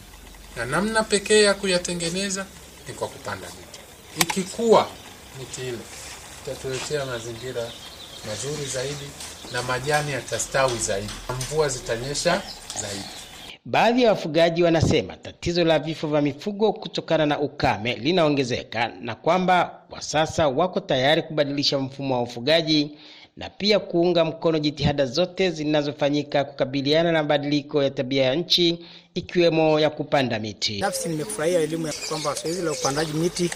na 0.56 0.66
namna 0.66 1.04
pekee 1.04 1.42
ya 1.44 1.54
kuyatengeneza 1.54 2.46
ni 2.88 2.94
kwa 2.94 3.08
kupanda 3.08 3.48
miti. 3.48 3.65
Ikikuwa 4.22 4.88
miti 5.40 5.62
ile 5.62 5.78
itatuletea 6.44 7.06
mazingira 7.06 7.64
mazuri 8.28 8.66
zaidi 8.66 9.10
na 9.54 9.62
majani 9.62 10.12
yatastawi 10.12 10.78
zaidi, 10.78 11.14
mvua 11.38 11.70
zitanyesha 11.70 12.42
zaidi. 12.82 13.04
Baadhi 13.66 14.04
ya 14.04 14.10
wafugaji 14.10 14.64
wanasema 14.64 15.18
tatizo 15.18 15.64
la 15.64 15.80
vifo 15.80 16.08
vya 16.08 16.22
mifugo 16.22 16.74
kutokana 16.74 17.26
na 17.26 17.40
ukame 17.40 17.96
linaongezeka 17.96 18.88
na 19.02 19.16
kwamba 19.16 19.80
kwa 19.90 20.02
sasa 20.02 20.48
wako 20.48 20.80
tayari 20.80 21.22
kubadilisha 21.22 21.80
mfumo 21.80 22.16
wa 22.16 22.22
ufugaji 22.22 22.92
na 23.38 23.50
pia 23.50 23.80
kuunga 23.80 24.26
mkono 24.26 24.60
jitihada 24.60 25.06
zote 25.06 25.52
zinazofanyika 25.52 26.44
kukabiliana 26.44 27.12
na 27.12 27.24
mabadiliko 27.24 27.84
ya 27.84 27.90
tabia 27.90 28.24
ya 28.24 28.36
nchi 28.36 28.86
ikiwemo 29.14 29.80
ya 29.80 29.90
kupanda 29.90 30.40
miti. 30.40 30.80
Nafsi 30.80 31.10
nimefurahia 31.10 31.60
elimu 31.60 31.88
ya 31.88 31.94
kwamba 32.10 32.34
zoezi 32.34 32.62
la 32.62 32.72
upandaji 32.72 33.14
miti 33.14 33.50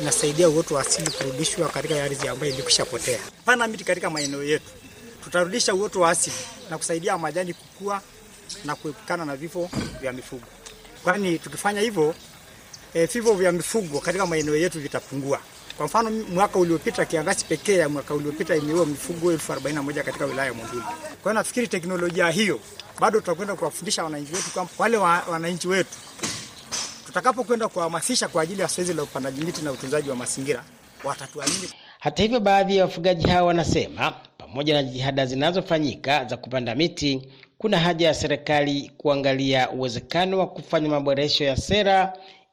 inasaidia 0.00 0.48
uoto 0.48 0.74
wa 0.74 0.80
asili 0.80 1.10
kurudishwa 1.10 1.68
katika 1.68 2.04
ardhi 2.04 2.28
ambayo 2.28 2.52
ilikwisha 2.52 2.84
potea. 2.84 3.18
Panda 3.44 3.68
miti 3.68 3.84
katika 3.84 4.10
maeneo 4.10 4.44
yetu, 4.44 4.64
tutarudisha 5.24 5.74
uoto 5.74 6.00
wa 6.00 6.10
asili 6.10 6.36
na 6.70 6.78
kusaidia 6.78 7.18
majani 7.18 7.54
kukua 7.54 8.02
na 8.64 8.74
kuepukana 8.74 9.24
na 9.24 9.36
vifo 9.36 9.70
vya 10.00 10.12
mifugo, 10.12 10.46
kwani 11.04 11.38
tukifanya 11.38 11.80
hivyo 11.80 12.14
e, 12.94 13.06
vifo 13.06 13.34
vya 13.34 13.52
mifugo 13.52 14.00
katika 14.00 14.26
maeneo 14.26 14.56
yetu 14.56 14.80
vitapungua. 14.80 15.40
Kwa 15.82 15.86
mfano 15.88 16.10
mwaka 16.34 16.58
uliopita 16.58 17.04
kiangazi 17.04 17.44
pekee 17.44 17.76
ya 17.76 17.88
mwaka 17.88 18.14
uliopita 18.14 18.56
imeua 18.56 18.86
mifugo 18.86 19.32
elfu 19.32 19.52
arobaini 19.52 19.76
na 19.76 19.82
moja 19.82 20.02
katika 20.02 20.24
wilaya 20.24 20.48
ya 20.48 20.54
Monduli. 20.54 20.82
Kwa 21.22 21.32
hiyo 21.32 21.34
nafikiri 21.34 21.68
teknolojia 21.68 22.30
hiyo 22.30 22.60
bado 23.00 23.20
tutakwenda 23.20 23.54
kuwafundisha 23.56 24.04
wananchi 24.04 24.32
wetu 24.34 24.50
kwamba 24.50 24.72
wale 24.78 24.96
wa, 24.96 25.22
wananchi 25.30 25.68
wetu 25.68 25.90
Tutakapokwenda 27.06 27.68
kuwahamasisha 27.68 28.28
kwa 28.28 28.42
ajili 28.42 28.60
ya 28.60 28.66
zoezi 28.66 28.94
la 28.94 29.02
upandaji 29.02 29.44
miti 29.44 29.62
na 29.62 29.72
utunzaji 29.72 30.10
wa 30.10 30.16
mazingira, 30.16 30.64
watatuamini. 31.04 31.68
Hata 31.98 32.22
hivyo, 32.22 32.40
baadhi 32.40 32.76
ya 32.76 32.84
wafugaji 32.84 33.28
hao 33.28 33.46
wanasema 33.46 34.14
pamoja 34.38 34.74
na 34.74 34.82
jitihada 34.82 35.26
zinazofanyika 35.26 36.24
za 36.24 36.36
kupanda 36.36 36.74
miti, 36.74 37.28
kuna 37.58 37.78
haja 37.78 38.06
ya 38.06 38.14
serikali 38.14 38.92
kuangalia 38.98 39.70
uwezekano 39.70 40.38
wa 40.38 40.46
kufanya 40.46 40.88
maboresho 40.88 41.44
ya 41.44 41.56
sera 41.56 42.12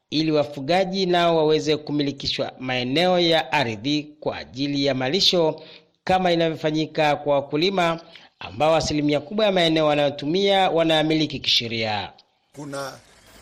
ili 0.10 0.32
wafugaji 0.32 1.06
nao 1.06 1.38
waweze 1.38 1.78
kumilikishwa 1.78 2.52
maeneo 2.60 3.19
ya 3.19 3.52
ardhi 3.52 4.04
kwa 4.19 4.38
ajili 4.38 4.86
ya 4.86 4.95
malisho 4.95 5.62
kama 6.04 6.32
inavyofanyika 6.32 7.15
kwa 7.15 7.36
wakulima 7.36 8.02
ambao 8.39 8.76
asilimia 8.76 9.19
kubwa 9.19 9.45
ya 9.45 9.52
maeneo 9.52 9.86
wanayotumia 9.86 10.69
wanayamiliki 10.69 11.39
kisheria. 11.39 12.13
Kuna 12.56 12.93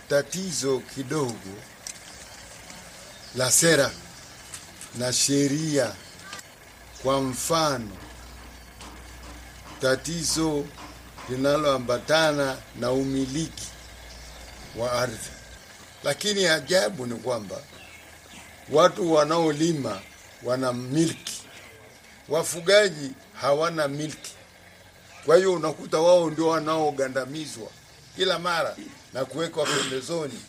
tatizo 0.10 0.80
kidogo 0.95 1.34
la 3.36 3.51
sera 3.51 3.91
na 4.99 5.13
sheria. 5.13 5.91
Kwa 7.03 7.21
mfano, 7.21 7.91
tatizo 9.82 10.65
linaloambatana 11.30 12.58
na 12.80 12.91
umiliki 12.91 13.67
wa 14.77 14.91
ardhi. 14.91 15.37
Lakini 16.03 16.45
ajabu 16.45 17.05
ni 17.05 17.15
kwamba 17.15 17.55
watu 18.71 19.13
wanaolima 19.13 20.01
wana 20.43 20.73
milki, 20.73 21.41
wafugaji 22.29 23.12
hawana 23.41 23.88
milki. 23.88 24.31
Kwa 25.25 25.36
hiyo 25.38 25.53
unakuta 25.53 25.99
wao 25.99 26.29
ndio 26.29 26.47
wanaogandamizwa 26.47 27.67
kila 28.15 28.39
mara 28.39 28.75
na 29.13 29.25
kuwekwa 29.25 29.65
pembezoni, 29.65 30.41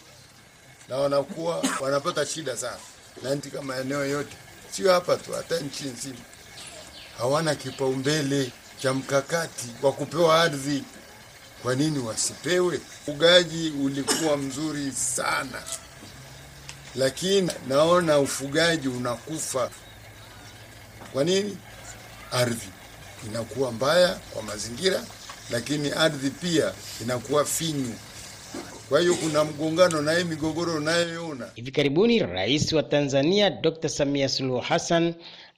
na 0.89 0.97
wanakuwa 0.97 1.65
wanapata 1.81 2.27
shida 2.27 2.57
sana. 2.57 2.77
Na 3.23 3.31
katika 3.31 3.63
maeneo 3.63 4.05
yote, 4.05 4.37
sio 4.71 4.93
hapa 4.93 5.17
tu, 5.17 5.33
hata 5.33 5.59
nchi 5.61 5.85
nzima 5.85 6.19
hawana 7.19 7.55
kipaumbele 7.55 8.53
cha 8.83 8.95
mkakati 8.95 9.67
wa 9.83 9.93
kupewa 9.93 10.43
ardhi. 10.43 10.85
Kwa 11.63 11.75
nini 11.75 11.99
wasipewe? 11.99 12.77
Ufugaji 12.77 13.71
ulikuwa 13.85 14.37
mzuri 14.37 14.93
sana, 14.93 15.63
lakini 16.95 17.51
naona 17.69 18.19
ufugaji 18.19 18.89
unakufa. 18.89 19.71
Kwa 21.13 21.25
nini? 21.25 21.57
Ardhi 22.33 22.69
inakuwa 23.31 23.73
mbaya 23.73 24.19
kwa 24.33 24.43
mazingira, 24.43 25.05
lakini 25.51 25.91
ardhi 25.91 26.31
pia 26.31 26.73
inakuwa 27.03 27.45
finyu. 27.45 27.95
Kwa 28.89 29.01
hiyo 29.01 29.15
kuna 29.15 29.45
mgongano 29.45 30.03
naye 30.03 30.25
migogoro 30.25 30.75
unayoona. 30.75 31.49
Hivi 31.55 31.71
karibuni 31.71 32.19
Rais 32.19 32.73
wa 32.73 32.83
Tanzania 32.83 33.51
Dr. 33.51 33.89
Samia 33.89 34.29
Suluhu 34.29 34.61
Hassan 34.61 35.15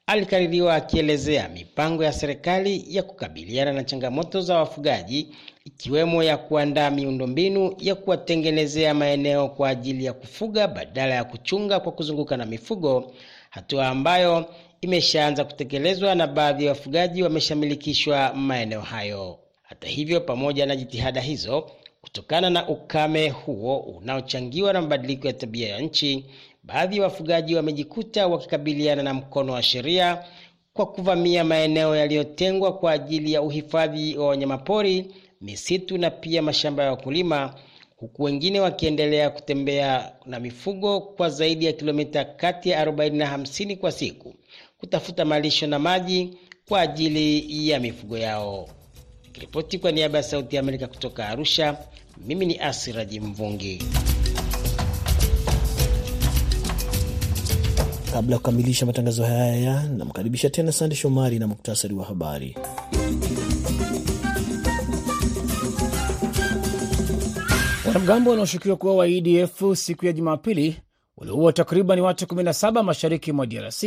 alikaririwa 0.06 0.74
akielezea 0.74 1.48
mipango 1.48 2.04
ya 2.04 2.12
serikali 2.12 2.84
ya 2.88 3.02
kukabiliana 3.02 3.72
na 3.72 3.84
changamoto 3.84 4.40
za 4.40 4.56
wafugaji 4.56 5.28
ikiwemo 5.74 6.22
ya 6.22 6.36
kuandaa 6.36 6.90
miundombinu 6.90 7.74
ya 7.78 7.94
kuwatengenezea 7.94 8.94
maeneo 8.94 9.48
kwa 9.48 9.68
ajili 9.68 10.04
ya 10.04 10.12
kufuga 10.12 10.68
badala 10.68 11.14
ya 11.14 11.24
kuchunga 11.24 11.80
kwa 11.80 11.92
kuzunguka 11.92 12.36
na 12.36 12.46
mifugo, 12.46 13.12
hatua 13.50 13.88
ambayo 13.88 14.44
imeshaanza 14.80 15.44
kutekelezwa 15.44 16.14
na 16.14 16.26
baadhi 16.26 16.64
ya 16.64 16.70
wafugaji 16.70 17.22
wameshamilikishwa 17.22 18.34
maeneo 18.34 18.80
hayo. 18.80 19.38
Hata 19.62 19.88
hivyo, 19.88 20.20
pamoja 20.20 20.66
na 20.66 20.76
jitihada 20.76 21.20
hizo, 21.20 21.70
kutokana 22.02 22.50
na 22.50 22.68
ukame 22.68 23.28
huo 23.28 23.78
unaochangiwa 23.78 24.72
na 24.72 24.80
mabadiliko 24.82 25.26
ya 25.26 25.32
tabia 25.32 25.68
ya 25.68 25.78
nchi, 25.80 26.24
baadhi 26.62 26.96
ya 26.96 27.02
wafugaji 27.02 27.54
wamejikuta 27.56 28.26
wakikabiliana 28.26 29.02
na 29.02 29.14
mkono 29.14 29.52
wa 29.52 29.62
sheria 29.62 30.24
kwa 30.72 30.86
kuvamia 30.86 31.44
maeneo 31.44 31.96
yaliyotengwa 31.96 32.72
kwa 32.78 32.92
ajili 32.92 33.32
ya 33.32 33.42
uhifadhi 33.42 34.16
wa 34.18 34.26
wanyamapori, 34.28 35.14
misitu 35.40 35.98
na 35.98 36.10
pia 36.10 36.42
mashamba 36.42 36.82
ya 36.84 36.90
wakulima, 36.90 37.54
huku 37.96 38.22
wengine 38.22 38.60
wakiendelea 38.60 39.30
kutembea 39.30 40.12
na 40.26 40.40
mifugo 40.40 41.00
kwa 41.00 41.30
zaidi 41.30 41.64
ya 41.66 41.72
kilomita 41.72 42.24
kati 42.24 42.68
ya 42.70 42.84
40 42.84 43.16
na 43.16 43.36
50 43.36 43.76
kwa 43.76 43.92
siku 43.92 44.34
kutafuta 44.78 45.24
malisho 45.24 45.66
na 45.66 45.78
maji 45.78 46.30
kwa 46.68 46.80
ajili 46.80 47.68
ya 47.68 47.80
mifugo 47.80 48.18
yao. 48.18 48.68
Nikiripoti 49.24 49.78
kwa 49.78 49.92
niaba 49.92 50.18
ya 50.18 50.24
Sauti 50.24 50.56
ya 50.56 50.62
Amerika 50.62 50.86
kutoka 50.86 51.28
Arusha, 51.28 51.76
mimi 52.26 52.46
ni 52.46 52.58
Asiraji 52.58 53.20
Mvungi. 53.20 53.82
Kabla 58.12 58.32
ya 58.34 58.38
kukamilisha 58.38 58.86
matangazo 58.86 59.24
haya, 59.24 59.82
namkaribisha 59.82 60.50
tena 60.50 60.72
Sande 60.72 60.94
Shomari 60.96 61.38
na 61.38 61.46
muktasari 61.46 61.94
wa 61.94 62.04
habari. 62.04 62.56
Wanamgambo 67.94 68.30
wanaoshukiwa 68.30 68.76
kuwa 68.76 68.94
wa 68.96 69.04
ADF 69.04 69.62
siku 69.74 70.06
ya 70.06 70.12
Jumapili 70.12 70.76
waliua 71.16 71.52
takriban 71.52 72.00
watu 72.00 72.24
17 72.24 72.82
mashariki 72.82 73.32
mwa 73.32 73.46
DRC. 73.46 73.84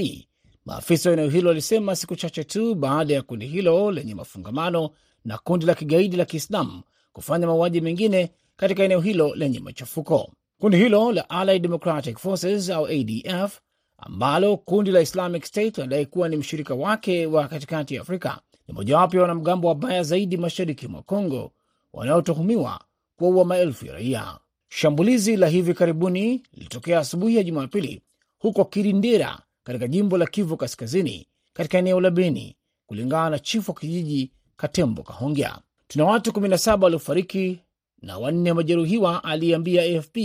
Maafisa 0.65 1.09
wa 1.09 1.13
eneo 1.13 1.29
hilo 1.29 1.49
walisema 1.49 1.95
siku 1.95 2.15
chache 2.15 2.43
tu 2.43 2.75
baada 2.75 3.13
ya 3.13 3.21
kundi 3.21 3.47
hilo 3.47 3.91
lenye 3.91 4.15
mafungamano 4.15 4.89
na 5.25 5.37
kundi 5.37 5.65
la 5.65 5.75
kigaidi 5.75 6.17
la 6.17 6.25
Kiislamu 6.25 6.81
kufanya 7.13 7.47
mauaji 7.47 7.81
mengine 7.81 8.31
katika 8.55 8.83
eneo 8.83 9.01
hilo 9.01 9.35
lenye 9.35 9.59
machafuko. 9.59 10.31
Kundi 10.59 10.77
hilo 10.77 11.11
la 11.11 11.29
Allied 11.29 11.61
Democratic 11.61 12.17
Forces 12.17 12.69
au 12.69 12.85
ADF 12.87 13.59
ambalo 13.97 14.57
kundi 14.57 14.91
la 14.91 15.01
Islamic 15.01 15.45
State 15.45 15.77
wanadai 15.77 16.05
kuwa 16.05 16.29
ni 16.29 16.37
mshirika 16.37 16.73
wake 16.75 17.25
wa 17.25 17.47
katikati 17.47 17.95
ya 17.95 18.01
Afrika 18.01 18.39
ni 18.67 18.73
mojawapo 18.73 19.15
ya 19.15 19.21
wanamgambo 19.21 19.67
wabaya 19.67 20.03
zaidi 20.03 20.37
mashariki 20.37 20.87
mwa 20.87 21.01
Congo 21.01 21.51
wanaotuhumiwa 21.93 22.79
kuwaua 23.15 23.45
maelfu 23.45 23.85
ya 23.85 23.93
raia. 23.93 24.37
Shambulizi 24.69 25.37
la 25.37 25.47
hivi 25.47 25.73
karibuni 25.73 26.43
lilitokea 26.53 26.99
asubuhi 26.99 27.35
ya 27.35 27.43
Jumapili 27.43 28.01
huko 28.39 28.65
Kirindira 28.65 29.39
katika 29.63 29.87
jimbo 29.87 30.17
la 30.17 30.25
Kivu 30.25 30.57
Kaskazini, 30.57 31.27
katika 31.53 31.77
eneo 31.77 32.01
la 32.01 32.11
Beni, 32.11 32.55
kulingana 32.87 33.29
na 33.29 33.39
chifu 33.39 33.71
wa 33.71 33.77
kijiji 33.79 34.31
Katembo 34.57 35.03
Kahongya. 35.03 35.59
Tuna 35.87 36.05
watu 36.05 36.31
17 36.31 36.83
waliofariki 36.83 37.59
na 38.01 38.17
wanne 38.17 38.49
wamejeruhiwa, 38.51 39.23
aliyeambia 39.23 39.81
AFP, 39.83 40.17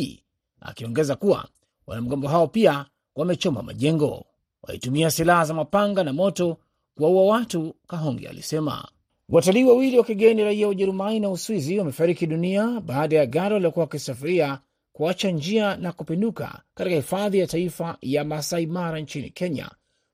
akiongeza 0.61 1.17
kuwa 1.17 1.49
wanamgambo 1.87 2.29
hao 2.29 2.47
pia 2.47 2.87
wamechoma 3.17 3.63
majengo. 3.63 4.25
Walitumia 4.63 5.11
silaha 5.11 5.45
za 5.45 5.55
mapanga 5.55 6.05
na 6.05 6.13
moto 6.13 6.59
kuwaua 6.97 7.23
watu, 7.37 7.75
Kahongya 7.87 8.31
alisema. 8.31 8.89
Watalii 9.29 9.65
wawili 9.65 9.99
wa 9.99 10.05
kigeni 10.05 10.45
raia 10.45 10.67
wa 10.67 10.71
Ujerumani 10.73 11.21
na 11.21 11.31
Uswizi 11.31 11.79
wamefariki 11.79 12.27
dunia 12.27 12.81
baada 12.81 13.17
ya 13.17 13.27
gari 13.27 13.55
waliokuwa 13.55 13.83
wakisafiria 13.85 14.59
kuacha 14.93 15.31
njia 15.31 15.77
na 15.77 15.93
kupinduka 15.93 16.63
katika 16.75 16.97
hifadhi 16.97 17.39
ya 17.39 17.47
taifa 17.47 17.99
ya 18.03 18.25
Masai 18.25 18.67
Mara 18.67 19.01
nchini 19.01 19.31
Kenya, 19.31 19.71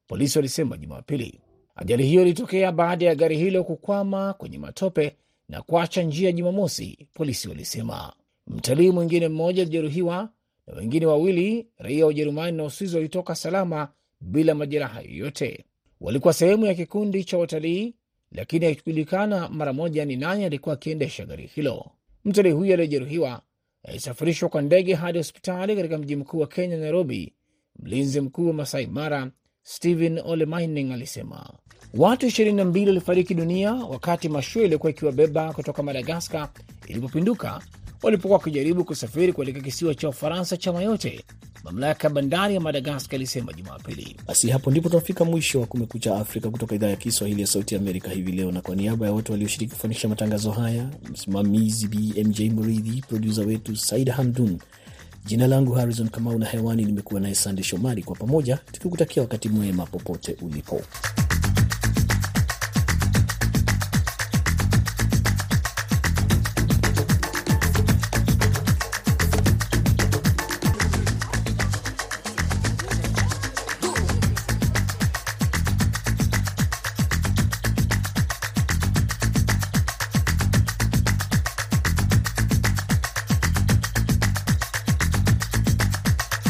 polisi 0.07 0.39
walisema 0.39 0.77
Jumapili. 0.77 1.41
Ajali 1.77 2.07
hiyo 2.07 2.23
ilitokea 2.23 2.73
baada 2.73 3.07
ya 3.07 3.15
gari 3.15 3.37
hilo 3.39 3.65
kukwama 3.65 4.33
kwenye 4.33 4.59
matope 4.59 5.17
na 5.49 5.63
kuacha 5.63 6.03
njia 6.03 6.33
Jumamosi, 6.33 7.09
polisi 7.15 7.49
walisema. 7.49 8.13
Mtalii 8.47 8.91
mwingine 8.91 9.29
mmoja 9.29 9.63
alijeruhiwa 9.63 10.29
na 10.67 10.75
wengine 10.75 11.07
wawili 11.07 11.67
raia 11.79 12.05
wa 12.05 12.11
Ujerumani 12.11 12.57
na 12.57 12.65
Uswizi 12.65 12.97
walitoka 12.97 13.35
salama 13.35 13.89
bila 14.21 14.55
majeraha 14.55 15.01
yoyote. 15.01 15.65
Walikuwa 16.01 16.33
sehemu 16.35 16.67
ya 16.67 16.75
kikundi 16.75 17.25
cha 17.25 17.39
watalii, 17.39 17.95
lakini 18.35 18.65
haikujulikana 18.65 19.49
mara 19.49 19.73
moja 19.73 20.05
ni 20.05 20.17
nani 20.17 20.45
alikuwa 20.45 20.75
akiendesha 20.75 21.25
gari 21.27 21.47
hilo. 21.47 21.91
Mtalii 22.25 22.51
huyo 22.51 22.73
aliyejeruhiwa 22.75 23.43
alisafirishwa 23.85 24.49
kwa 24.49 24.63
ndege 24.63 24.95
hadi 24.95 25.19
hospitali 25.19 25.77
katika 25.77 25.99
mji 25.99 26.17
mkuu 26.17 26.39
wa 26.39 26.47
Kenya, 26.47 26.77
Nairobi. 26.77 27.35
Mlinzi 27.79 28.21
mkuu 28.21 28.47
wa 28.47 28.53
Masai 28.53 28.87
Mara 28.87 29.31
Stephen 29.63 30.21
Ole 30.25 30.47
Mining 30.47 30.93
alisema 30.93 31.51
watu 31.95 32.27
22 32.27 32.87
walifariki 32.87 33.35
dunia 33.35 33.73
wakati 33.75 34.29
mashua 34.29 34.63
iliyokuwa 34.63 34.91
ikiwabeba 34.91 35.53
kutoka 35.53 35.83
Madagaskar 35.83 36.49
ilipopinduka 36.87 37.63
walipokuwa 38.05 38.39
wakijaribu 38.39 38.85
kusafiri 38.85 39.33
kuelekea 39.33 39.63
kisiwa 39.63 39.95
cha 39.95 40.09
Ufaransa 40.09 40.57
cha 40.57 40.73
Mayote, 40.73 41.25
Mamlaka 41.65 42.09
ya 42.09 42.15
bandari 42.15 42.55
ya 42.55 42.61
Madagaskar 42.61 43.17
ilisema 43.17 43.53
Jumapili. 43.53 44.17
Basi 44.27 44.51
hapo 44.51 44.71
ndipo 44.71 44.89
tunafika 44.89 45.25
mwisho 45.25 45.61
wa 45.61 45.67
Kumekucha 45.67 46.17
Afrika 46.17 46.51
kutoka 46.51 46.75
idhaa 46.75 46.87
ya 46.89 46.97
Kiswahili 46.97 47.41
ya 47.41 47.47
Sauti 47.47 47.75
ya 47.75 47.81
Amerika 47.81 48.11
hivi 48.11 48.33
leo, 48.33 48.53
na 48.53 48.61
kwa 48.61 48.77
niaba 48.77 49.07
ya 49.07 49.13
wote 49.13 49.33
walioshiriki 49.33 49.73
kufanikisha 49.75 50.09
matangazo 50.09 50.51
haya, 50.51 50.89
msimamizi 51.13 51.89
BMJ 51.89 52.41
Mridhi, 52.41 53.05
produsa 53.09 53.41
wetu 53.43 53.77
Saida 53.77 54.13
Hamdun, 54.13 54.59
jina 55.27 55.47
langu 55.47 55.73
Harrison 55.73 56.09
Kamau 56.09 56.39
na 56.39 56.47
hewani 56.47 56.85
nimekuwa 56.85 57.21
naye 57.21 57.35
Sande 57.35 57.63
Shomari, 57.63 58.03
kwa 58.03 58.17
pamoja 58.17 58.57
tukikutakia 58.73 59.23
wakati 59.23 59.49
mwema 59.49 59.87
popote 59.87 60.37
ulipo. 60.43 60.81